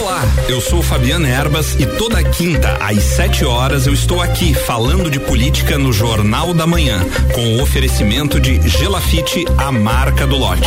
Olá, 0.00 0.22
eu 0.48 0.62
sou 0.62 0.82
Fabiana 0.82 1.28
Erbas 1.28 1.74
e 1.78 1.84
toda 1.84 2.24
quinta 2.24 2.78
às 2.80 3.02
7 3.02 3.44
horas 3.44 3.86
eu 3.86 3.92
estou 3.92 4.22
aqui 4.22 4.54
falando 4.54 5.10
de 5.10 5.20
política 5.20 5.76
no 5.76 5.92
Jornal 5.92 6.54
da 6.54 6.66
Manhã, 6.66 7.04
com 7.34 7.56
o 7.56 7.62
oferecimento 7.62 8.40
de 8.40 8.66
Gelafite, 8.66 9.44
a 9.58 9.70
marca 9.70 10.26
do 10.26 10.38
lote. 10.38 10.62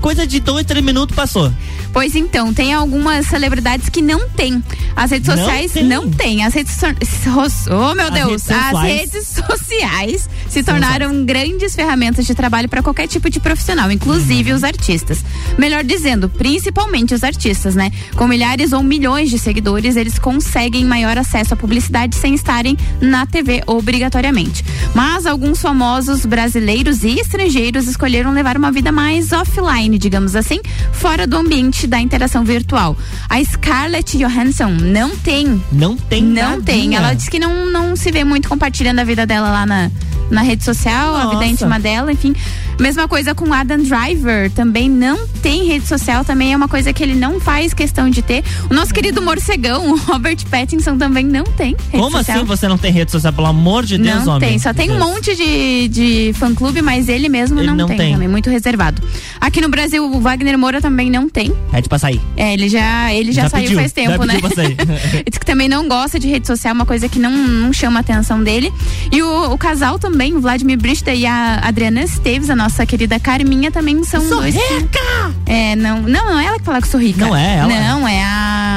coisa 0.00 0.26
de 0.26 0.40
dois, 0.40 0.64
três 0.66 0.84
minutos 0.84 1.14
passou. 1.14 1.52
Pois 1.92 2.14
então, 2.14 2.52
tem 2.52 2.72
algumas 2.74 3.26
celebridades 3.26 3.88
que 3.88 4.02
não 4.02 4.28
têm. 4.30 4.62
As 4.96 5.10
redes 5.10 5.28
Não 5.28 5.36
sociais 5.36 5.72
tem? 5.72 5.84
não 5.84 6.10
têm. 6.10 6.44
As 6.44 6.54
redes 6.54 6.72
so- 6.74 7.70
Oh, 7.70 7.94
meu 7.94 8.06
As 8.08 8.14
Deus! 8.14 8.46
redes 8.46 8.50
As 8.50 8.82
redes 8.82 9.28
sociais 9.28 10.30
se 10.48 10.62
tornaram 10.62 11.24
grandes 11.24 11.74
ferramentas 11.74 12.26
de 12.26 12.34
trabalho 12.34 12.68
para 12.68 12.82
qualquer 12.82 13.06
tipo 13.06 13.28
de 13.30 13.40
profissional, 13.40 13.90
inclusive 13.90 14.52
os 14.52 14.64
artistas. 14.64 15.24
Melhor 15.58 15.84
dizendo, 15.84 16.28
principalmente 16.28 17.14
os 17.14 17.22
artistas, 17.22 17.74
né? 17.74 17.90
Com 18.16 18.26
milhares 18.26 18.72
ou 18.72 18.82
milhões 18.82 19.30
de 19.30 19.38
seguidores, 19.38 19.96
eles 19.96 20.18
conseguem 20.18 20.84
maior 20.84 21.16
acesso 21.18 21.54
à 21.54 21.56
publicidade 21.56 22.16
sem 22.16 22.34
estarem 22.34 22.76
na 23.00 23.26
TV 23.26 23.62
obrigatoriamente. 23.66 24.64
Mas 24.94 25.26
alguns 25.26 25.60
famosos 25.60 26.24
brasileiros 26.24 27.02
e 27.04 27.18
estrangeiros 27.20 27.86
escolheram 27.86 28.32
levar 28.32 28.56
uma 28.56 28.72
vida 28.72 28.90
mais 28.90 29.32
offline, 29.32 29.98
digamos 29.98 30.34
assim, 30.34 30.60
fora 30.92 31.26
do 31.26 31.36
ambiente 31.36 31.86
da 31.86 32.00
interação 32.00 32.44
virtual. 32.44 32.96
A 33.28 33.42
Scarlett 33.44 34.16
Johansson 34.18 34.70
não 34.70 35.16
tem. 35.16 35.62
Não 35.72 35.96
tem 35.96 36.22
Não 36.22 36.58
nadinha. 36.58 36.62
tem. 36.62 36.94
Ela 36.94 37.14
diz 37.14 37.28
que 37.28 37.38
não, 37.38 37.66
não 37.70 37.94
se 37.96 38.10
vê 38.10 38.24
muito 38.24 38.48
compartilhando 38.48 38.98
a 39.00 39.04
vida 39.04 39.26
dela 39.26 39.50
lá 39.50 39.66
na, 39.66 39.90
na 40.30 40.42
rede 40.42 40.64
social, 40.64 41.14
a 41.14 41.20
vida 41.22 41.34
Nossa. 41.34 41.46
íntima 41.46 41.80
dela, 41.80 42.12
enfim. 42.12 42.34
Mesma 42.78 43.08
coisa 43.08 43.34
com 43.34 43.52
Adam 43.52 43.78
Driver, 43.82 44.50
também 44.52 44.88
não 44.88 45.26
tem 45.42 45.64
rede 45.66 45.86
social, 45.86 46.24
também 46.24 46.52
é 46.52 46.56
uma 46.56 46.68
coisa 46.68 46.92
que 46.92 47.02
ele 47.02 47.14
não 47.14 47.40
faz 47.40 47.74
questão 47.74 48.08
de 48.08 48.22
ter. 48.22 48.44
O 48.70 48.74
nosso 48.74 48.94
querido 48.94 49.20
morcegão, 49.20 49.90
o 49.92 49.96
Robert 49.98 50.38
Pattinson, 50.50 50.96
também 50.96 51.24
não 51.24 51.44
tem 51.44 51.70
rede 51.90 52.02
Como 52.04 52.16
social. 52.16 52.38
assim 52.38 52.46
você 52.46 52.68
não 52.68 52.78
tem 52.78 52.92
rede 52.92 53.10
social? 53.10 53.32
Pelo 53.32 53.48
amor 53.48 53.84
de 53.84 53.98
Deus, 53.98 54.24
não 54.24 54.36
homem. 54.36 54.50
tem, 54.50 54.58
só 54.58 54.72
tem 54.72 54.90
um 54.90 54.96
Deus. 54.96 55.10
monte 55.10 55.34
de, 55.34 55.88
de 55.88 56.32
fã-clube, 56.34 56.80
mas 56.80 57.08
ele 57.08 57.28
mesmo 57.28 57.58
Ele 57.58 57.66
não, 57.66 57.74
não 57.76 57.86
tem, 57.88 57.96
tem. 57.96 58.12
também, 58.12 58.28
muito 58.28 58.48
reservado. 58.48 59.02
Aqui 59.40 59.60
no 59.60 59.68
Brasil, 59.68 60.04
o 60.04 60.20
Wagner 60.20 60.56
Moura 60.56 60.80
também 60.80 61.10
não 61.10 61.28
tem. 61.28 61.52
Pede 61.72 61.88
pra 61.88 61.98
sair. 61.98 62.20
É, 62.36 62.52
ele 62.52 62.68
já, 62.68 63.12
ele 63.12 63.32
já, 63.32 63.42
Já 63.42 63.48
saiu 63.50 63.62
pediu, 63.64 63.78
faz 63.80 63.92
tempo, 63.92 64.24
né? 64.24 64.38
pra 64.40 64.50
sair. 64.50 64.76
Diz 65.28 65.38
que 65.38 65.44
também 65.46 65.68
não 65.68 65.88
gosta 65.88 66.18
de 66.18 66.28
rede 66.28 66.46
social, 66.46 66.74
uma 66.74 66.86
coisa 66.86 67.08
que 67.08 67.18
não, 67.18 67.30
não 67.32 67.72
chama 67.72 67.98
a 67.98 68.00
atenção 68.00 68.42
dele. 68.42 68.72
E 69.10 69.20
o, 69.22 69.52
o 69.52 69.58
casal 69.58 69.98
também, 69.98 70.34
o 70.34 70.40
Vladimir 70.40 70.78
Brista 70.78 71.12
e 71.12 71.26
a 71.26 71.60
Adriana 71.62 72.02
Esteves, 72.02 72.50
a 72.50 72.56
nossa 72.56 72.67
querida 72.86 73.18
Carminha, 73.18 73.70
também 73.70 74.02
são 74.04 74.20
Sou 74.20 74.38
dois. 74.40 74.54
rica! 74.54 74.98
É, 75.46 75.74
não, 75.76 76.02
não, 76.02 76.26
não 76.26 76.38
é 76.38 76.46
ela 76.46 76.58
que 76.58 76.64
fala 76.64 76.80
que 76.80 76.88
sou 76.88 77.00
rica. 77.00 77.24
Não 77.24 77.36
é 77.36 77.56
ela? 77.56 77.68
Não, 77.68 78.08
é 78.08 78.22
a. 78.22 78.67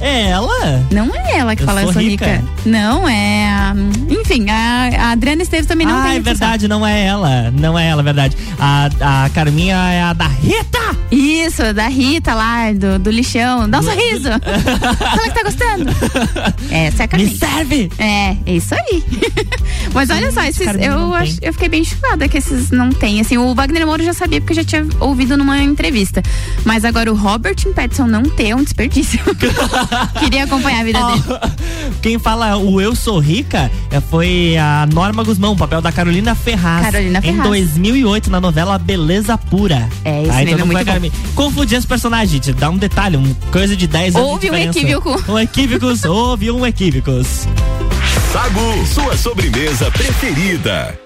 É 0.00 0.28
ela? 0.30 0.84
Não 0.90 1.14
é 1.14 1.38
ela 1.38 1.56
que 1.56 1.62
Eu 1.62 1.66
fala 1.66 1.80
que 1.80 1.84
sou 1.86 1.90
eu 1.90 2.00
sou 2.00 2.10
rica. 2.10 2.26
rica. 2.26 2.44
Não, 2.64 3.08
é. 3.08 3.72
Enfim, 4.08 4.48
a, 4.50 4.90
a 5.08 5.10
Adriana 5.12 5.42
Esteves 5.42 5.66
também 5.66 5.86
não 5.86 5.96
ah, 5.98 6.02
tem 6.02 6.10
é 6.10 6.14
rede 6.14 6.28
social. 6.30 6.48
verdade, 6.50 6.68
não 6.68 6.86
é 6.86 7.04
ela. 7.06 7.50
Não 7.50 7.78
é 7.78 7.88
ela, 7.88 8.02
é 8.02 8.04
verdade. 8.04 8.36
A, 8.58 9.24
a 9.24 9.30
Carminha 9.30 9.76
é 9.76 10.02
a 10.02 10.12
da 10.12 10.26
Rita! 10.28 10.96
Isso, 11.10 11.72
da 11.72 11.86
Rita 11.88 12.34
lá, 12.34 12.72
do, 12.72 12.98
do 12.98 13.10
lixão. 13.10 13.68
Dá 13.70 13.78
um 13.78 13.82
sorriso. 13.82 14.28
Fala 14.98 15.22
que 15.22 15.34
tá 15.34 15.42
gostando. 15.44 15.90
Essa 16.70 17.02
é 17.02 17.04
a 17.04 17.08
Carminha. 17.08 17.30
Me 17.32 17.38
serve! 17.38 17.90
É, 17.98 18.36
é 18.44 18.52
isso 18.56 18.74
aí. 18.74 19.04
Mas 19.94 20.10
olha 20.10 20.30
só, 20.32 20.42
esses, 20.42 20.64
Carminha 20.64 20.88
eu, 20.90 20.98
não 20.98 21.10
tem. 21.12 21.20
ach- 21.22 21.38
eu 21.40 21.52
fiquei 21.52 21.68
bem 21.68 21.84
chocada 21.84 22.28
que 22.28 22.36
esses 22.38 22.70
não 22.70 22.90
tem. 22.90 23.20
Assim, 23.20 23.38
o 23.38 23.54
Wagner 23.54 23.86
Moura 23.86 24.02
eu 24.02 24.06
já 24.06 24.12
sabia 24.12 24.40
porque 24.40 24.52
eu 24.52 24.56
já 24.56 24.64
tinha 24.64 24.86
ouvido 25.00 25.36
numa 25.36 25.58
entrevista. 25.62 26.22
Mas 26.64 26.84
agora 26.84 27.10
o 27.10 27.16
Robert 27.16 27.56
Pattinson 27.74 28.06
não 28.06 28.22
ter 28.24 28.48
é 28.48 28.56
um 28.56 28.62
desperdício. 28.62 29.20
Queria 30.20 30.44
acompanhar 30.44 30.80
a 30.80 30.84
vida 30.84 31.02
dele. 31.04 31.22
Quem 32.02 32.18
fala 32.18 32.56
o 32.56 32.80
Eu 32.80 32.94
Sou 32.94 33.18
Rica 33.18 33.70
é, 33.90 34.00
foi 34.00 34.56
a 34.56 34.86
Norma 34.92 35.22
Guzmão, 35.22 35.52
o 35.52 35.56
papel 35.56 35.80
da 35.80 35.90
Carolina 35.92 36.34
Ferraz. 36.34 36.86
Carolina 36.86 37.18
Em 37.18 37.22
Ferraz. 37.22 37.48
2008, 37.48 38.30
na 38.30 38.40
novela 38.40 38.78
Beleza 38.78 39.36
Pura. 39.38 39.88
É, 40.04 40.22
esse 40.22 40.30
Aí 40.30 40.44
meme 40.44 40.50
é 40.50 40.52
todo 40.52 40.58
mundo 40.60 40.66
muito 40.66 40.84
vai 40.84 40.84
Carmen. 40.84 41.12
Confundir 41.34 41.78
os 41.78 41.84
personagens, 41.86 42.30
gente. 42.30 42.52
Dá 42.52 42.70
um 42.70 42.76
detalhe, 42.76 43.16
uma 43.16 43.34
coisa 43.50 43.76
de 43.76 43.86
10 43.86 44.14
anos. 44.16 44.28
Houve 44.28 44.46
de 44.46 44.50
um 44.50 44.54
diferença. 44.54 44.78
equívoco. 44.78 45.24
Um 45.32 45.38
equívocos, 45.38 46.04
houve 46.04 46.50
um 46.50 46.64
equívocos. 46.66 47.46
Sagu, 48.32 48.86
sua 48.86 49.16
sobremesa 49.16 49.90
preferida. 49.90 51.05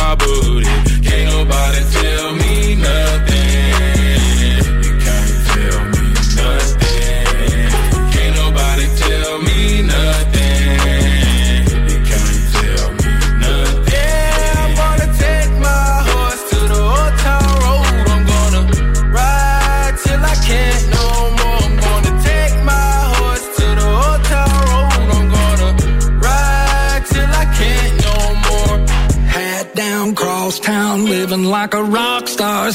My 0.00 0.14
booty. 0.14 0.66
Can't 1.06 1.28
nobody 1.34 1.80
tell 1.92 2.32
me 2.32 2.74
nothing. 2.76 3.29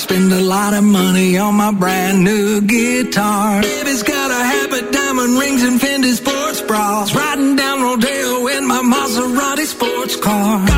spend 0.06 0.32
a 0.32 0.40
lot 0.40 0.74
of 0.76 0.84
money 0.84 1.36
on 1.36 1.56
my 1.56 1.72
brand 1.72 2.24
new 2.24 2.62
guitar. 2.62 3.62
Baby's 3.62 4.04
got 4.04 4.30
a 4.30 4.42
habit, 4.54 4.92
diamond 4.92 5.34
rings, 5.40 5.64
and 5.64 5.82
Fendi 5.82 6.14
sports 6.14 6.62
bras. 6.62 7.16
Riding 7.16 7.56
down 7.56 7.82
Rodeo 7.82 8.46
in 8.56 8.68
my 8.68 8.82
Maserati 8.94 9.66
sports 9.66 10.16
car. 10.16 10.75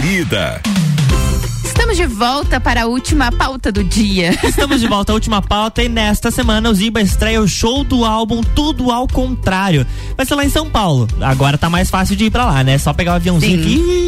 querida. 0.00 0.60
Estamos 1.64 1.96
de 1.96 2.06
volta 2.06 2.60
para 2.60 2.82
a 2.82 2.86
última 2.86 3.32
pauta 3.32 3.72
do 3.72 3.82
dia. 3.82 4.36
Estamos 4.44 4.80
de 4.80 4.86
volta 4.86 5.12
à 5.12 5.14
última 5.14 5.40
pauta 5.40 5.82
e 5.82 5.88
nesta 5.88 6.30
semana 6.30 6.68
o 6.68 6.74
Ziba 6.74 7.00
estreia 7.00 7.40
o 7.40 7.48
show 7.48 7.82
do 7.82 8.04
álbum 8.04 8.42
Tudo 8.42 8.90
ao 8.90 9.08
Contrário. 9.08 9.86
Vai 10.14 10.26
ser 10.26 10.34
lá 10.34 10.44
em 10.44 10.50
São 10.50 10.68
Paulo. 10.68 11.08
Agora 11.20 11.56
tá 11.56 11.70
mais 11.70 11.88
fácil 11.88 12.14
de 12.14 12.26
ir 12.26 12.30
para 12.30 12.44
lá, 12.44 12.62
né? 12.62 12.76
Só 12.76 12.92
pegar 12.92 13.12
o 13.12 13.14
aviãozinho 13.14 13.56
Sim. 13.56 13.64
aqui 13.64 14.05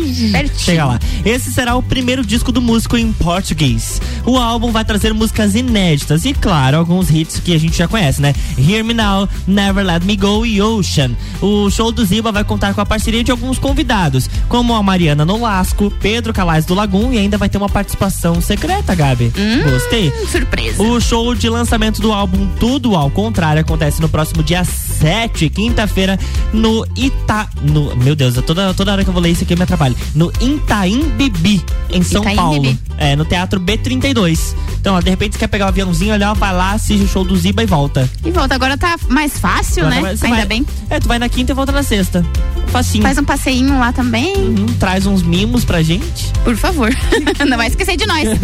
chega 0.56 0.84
lá. 0.84 0.98
Esse 1.24 1.52
será 1.52 1.76
o 1.76 1.82
primeiro 1.82 2.24
disco 2.24 2.52
do 2.52 2.60
músico 2.60 2.96
em 2.96 3.12
português. 3.12 4.00
O 4.24 4.36
álbum 4.36 4.70
vai 4.70 4.84
trazer 4.84 5.12
músicas 5.14 5.54
inéditas 5.54 6.24
e, 6.24 6.34
claro, 6.34 6.76
alguns 6.76 7.10
hits 7.10 7.40
que 7.40 7.54
a 7.54 7.58
gente 7.58 7.76
já 7.76 7.88
conhece, 7.88 8.20
né? 8.20 8.34
Hear 8.58 8.84
Me 8.84 8.94
Now, 8.94 9.28
Never 9.46 9.84
Let 9.84 10.04
Me 10.04 10.16
Go 10.16 10.44
e 10.44 10.60
Ocean. 10.60 11.12
O 11.40 11.70
show 11.70 11.92
do 11.92 12.04
Ziba 12.04 12.32
vai 12.32 12.44
contar 12.44 12.74
com 12.74 12.80
a 12.80 12.86
parceria 12.86 13.22
de 13.22 13.30
alguns 13.30 13.58
convidados, 13.58 14.28
como 14.48 14.74
a 14.74 14.82
Mariana 14.82 15.24
Nolasco, 15.24 15.90
Pedro 16.00 16.32
Calais 16.32 16.64
do 16.64 16.74
Lagum 16.74 17.12
e 17.12 17.18
ainda 17.18 17.38
vai 17.38 17.48
ter 17.48 17.58
uma 17.58 17.68
participação 17.68 18.40
secreta, 18.40 18.94
Gabi. 18.94 19.32
Gostei. 19.70 20.12
Surpresa. 20.30 20.82
O 20.82 21.00
show 21.00 21.34
de 21.34 21.48
lançamento 21.48 22.00
do 22.00 22.12
álbum 22.12 22.46
Tudo 22.58 22.94
ao 22.94 23.10
Contrário 23.10 23.60
acontece 23.60 24.00
no 24.00 24.08
próximo 24.08 24.42
dia 24.42 24.64
7, 24.64 25.48
quinta-feira, 25.48 26.18
no 26.52 26.86
Ita. 26.96 27.48
No, 27.62 27.94
meu 27.96 28.14
Deus, 28.14 28.34
toda, 28.46 28.74
toda 28.74 28.92
hora 28.92 29.04
que 29.04 29.10
eu 29.10 29.14
vou 29.14 29.22
ler 29.22 29.30
isso 29.30 29.44
aqui 29.44 29.54
eu 29.54 29.56
me 29.56 29.64
atrapalho. 29.64 29.96
No 30.14 30.32
Itaim 30.40 31.10
Bibi, 31.16 31.64
em 31.90 32.02
São 32.02 32.22
Itaim 32.22 32.36
Paulo. 32.36 32.60
Bibi. 32.60 32.78
É, 32.96 33.14
no 33.14 33.24
Teatro 33.24 33.60
B32. 33.60 34.54
Então, 34.80 34.94
ó, 34.96 35.00
de 35.00 35.10
repente 35.10 35.32
você 35.34 35.38
quer 35.40 35.46
pegar 35.48 35.66
o 35.66 35.68
aviãozinho, 35.68 36.12
olhar, 36.14 36.32
vai 36.34 36.52
lá, 36.52 36.72
assiste 36.72 37.04
o 37.04 37.08
show 37.08 37.24
do 37.24 37.36
Ziba 37.36 37.62
e 37.62 37.66
volta. 37.66 38.08
E 38.24 38.30
volta, 38.30 38.54
agora 38.54 38.76
tá 38.76 38.96
mais 39.08 39.38
fácil, 39.38 39.86
Agora 39.86 40.00
né? 40.02 40.16
você 40.16 40.26
Ainda 40.26 40.38
vai- 40.38 40.46
bem. 40.46 40.66
É, 40.90 40.98
tu 41.00 41.08
vai 41.08 41.18
na 41.18 41.28
quinta 41.28 41.52
e 41.52 41.54
volta 41.54 41.72
na 41.72 41.82
sexta. 41.82 42.24
Facinho. 42.68 43.02
Faz 43.02 43.18
um 43.18 43.24
passeinho 43.24 43.78
lá 43.78 43.92
também. 43.92 44.34
Uhum, 44.36 44.66
traz 44.78 45.06
uns 45.06 45.22
mimos 45.22 45.64
pra 45.64 45.82
gente. 45.82 46.32
Por 46.44 46.56
favor. 46.56 46.90
Não 47.48 47.56
vai 47.56 47.68
esquecer 47.68 47.96
de 47.96 48.06
nós. 48.06 48.28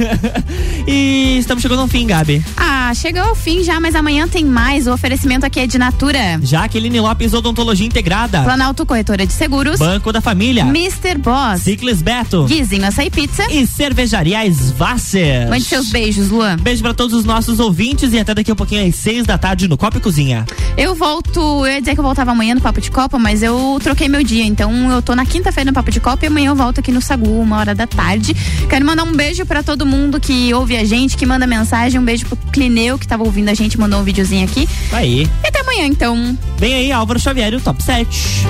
E 0.87 1.39
estamos 1.39 1.62
chegando 1.62 1.81
ao 1.81 1.89
fim, 1.89 2.07
Gabi. 2.07 2.45
Ah, 2.57 2.93
chegou 2.95 3.22
ao 3.22 3.35
fim 3.35 3.62
já, 3.62 3.81
mas 3.81 3.95
amanhã 3.95 4.29
tem 4.29 4.45
mais. 4.45 4.87
O 4.87 4.93
oferecimento 4.93 5.47
aqui 5.47 5.61
é 5.61 5.66
de 5.66 5.79
Natura. 5.79 6.39
Jaqueline 6.43 7.01
Lopes 7.01 7.33
Odontologia 7.33 7.87
Integrada. 7.87 8.43
Planalto 8.43 8.85
Corretora 8.85 9.27
de 9.27 9.33
Seguros. 9.33 9.79
Banco 9.79 10.12
da 10.12 10.20
Família. 10.20 10.64
Mr. 10.64 11.16
Boss. 11.18 11.62
Ciclis 11.62 12.03
Beto. 12.03 12.45
Guizinho 12.45 12.85
Açaí 12.87 13.09
Pizza. 13.11 13.47
E 13.51 13.66
Cervejaria 13.66 14.45
Svasser. 14.53 15.49
Mande 15.49 15.64
seus 15.64 15.89
beijos, 15.91 16.29
Luan. 16.29 16.57
Beijo 16.57 16.83
pra 16.83 16.93
todos 16.93 17.14
os 17.16 17.25
nossos 17.25 17.59
ouvintes 17.59 18.12
e 18.12 18.18
até 18.18 18.35
daqui 18.35 18.51
a 18.51 18.55
pouquinho 18.55 18.87
às 18.87 18.95
seis 18.97 19.25
da 19.25 19.39
tarde 19.39 19.66
no 19.66 19.79
Copa 19.79 19.97
e 19.97 20.01
Cozinha. 20.01 20.45
Eu 20.77 20.95
volto, 20.95 21.41
eu 21.41 21.66
ia 21.66 21.81
dizer 21.81 21.95
que 21.95 22.01
eu 22.01 22.05
voltava 22.05 22.33
amanhã 22.33 22.55
no 22.55 22.61
Papo 22.61 22.81
de 22.81 22.91
Copa, 22.91 23.18
mas 23.18 23.43
eu 23.43 23.79
troquei 23.83 24.09
meu 24.15 24.23
dia. 24.23 24.45
Então 24.45 24.93
eu 24.93 25.03
tô 25.03 25.12
na 25.17 25.27
quinta-feira 25.27 25.71
no 25.71 25.75
Papo 25.75 25.91
de 25.91 25.99
Copa 25.99 26.25
e 26.25 26.29
amanhã 26.29 26.51
eu 26.51 26.55
volto 26.55 26.79
aqui 26.79 26.93
no 26.93 27.03
Sagu, 27.03 27.41
uma 27.41 27.59
hora 27.59 27.75
da 27.75 27.85
tarde. 27.85 28.33
Quero 28.69 28.87
mandar 28.87 29.03
um 29.03 29.12
beijo 29.12 29.45
pra 29.45 29.61
todo 29.61 29.85
mundo 29.85 30.21
que 30.21 30.55
ouve 30.55 30.77
a 30.77 30.85
gente, 30.85 31.17
que 31.17 31.27
manda 31.27 31.49
mensagem. 31.49 32.01
Um 32.01 32.05
beijo 32.05 32.25
pro 32.27 32.37
Clineu, 32.53 32.97
que 32.97 33.09
tava 33.09 33.25
ouvindo 33.25 33.49
a 33.49 33.55
gente, 33.55 33.79
mandou 33.79 33.99
um 33.99 34.05
videozinho 34.05 34.45
aqui. 34.45 34.69
Aí. 34.93 35.29
E 35.43 35.49
até 35.49 35.61
amanhã, 35.61 35.87
então. 35.87 36.39
Vem 36.59 36.75
aí, 36.75 36.93
Álvaro 36.93 37.19
Xavier 37.19 37.55
o 37.55 37.61
Top 37.61 37.83
7. 37.83 38.45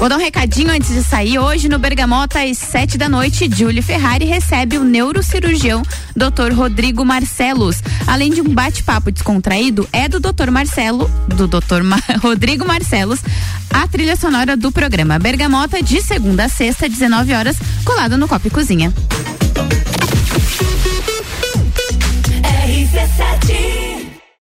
Vou 0.00 0.08
dar 0.08 0.16
um 0.16 0.18
recadinho 0.18 0.70
antes 0.70 0.88
de 0.88 1.02
sair. 1.04 1.38
Hoje 1.38 1.68
no 1.68 1.78
Bergamota, 1.78 2.40
às 2.42 2.56
sete 2.56 2.96
da 2.96 3.06
noite, 3.06 3.50
Julie 3.54 3.82
Ferrari 3.82 4.24
recebe 4.24 4.78
o 4.78 4.82
neurocirurgião 4.82 5.82
Dr. 6.16 6.54
Rodrigo 6.54 7.04
Marcelos. 7.04 7.82
Além 8.06 8.30
de 8.30 8.40
um 8.40 8.48
bate-papo 8.48 9.12
descontraído, 9.12 9.86
é 9.92 10.08
do 10.08 10.18
Dr. 10.18 10.50
Marcelo, 10.50 11.06
do 11.28 11.46
Dr. 11.46 11.82
Ma 11.84 12.00
Rodrigo 12.22 12.66
Marcelos, 12.66 13.20
a 13.68 13.86
trilha 13.86 14.16
sonora 14.16 14.56
do 14.56 14.72
programa 14.72 15.18
Bergamota, 15.18 15.82
de 15.82 16.00
segunda 16.00 16.46
a 16.46 16.48
sexta, 16.48 16.88
19 16.88 17.34
horas, 17.34 17.58
colado 17.84 18.16
no 18.16 18.26
Copo 18.26 18.46
e 18.46 18.50
Cozinha. 18.50 18.94
RC7 22.66 24.09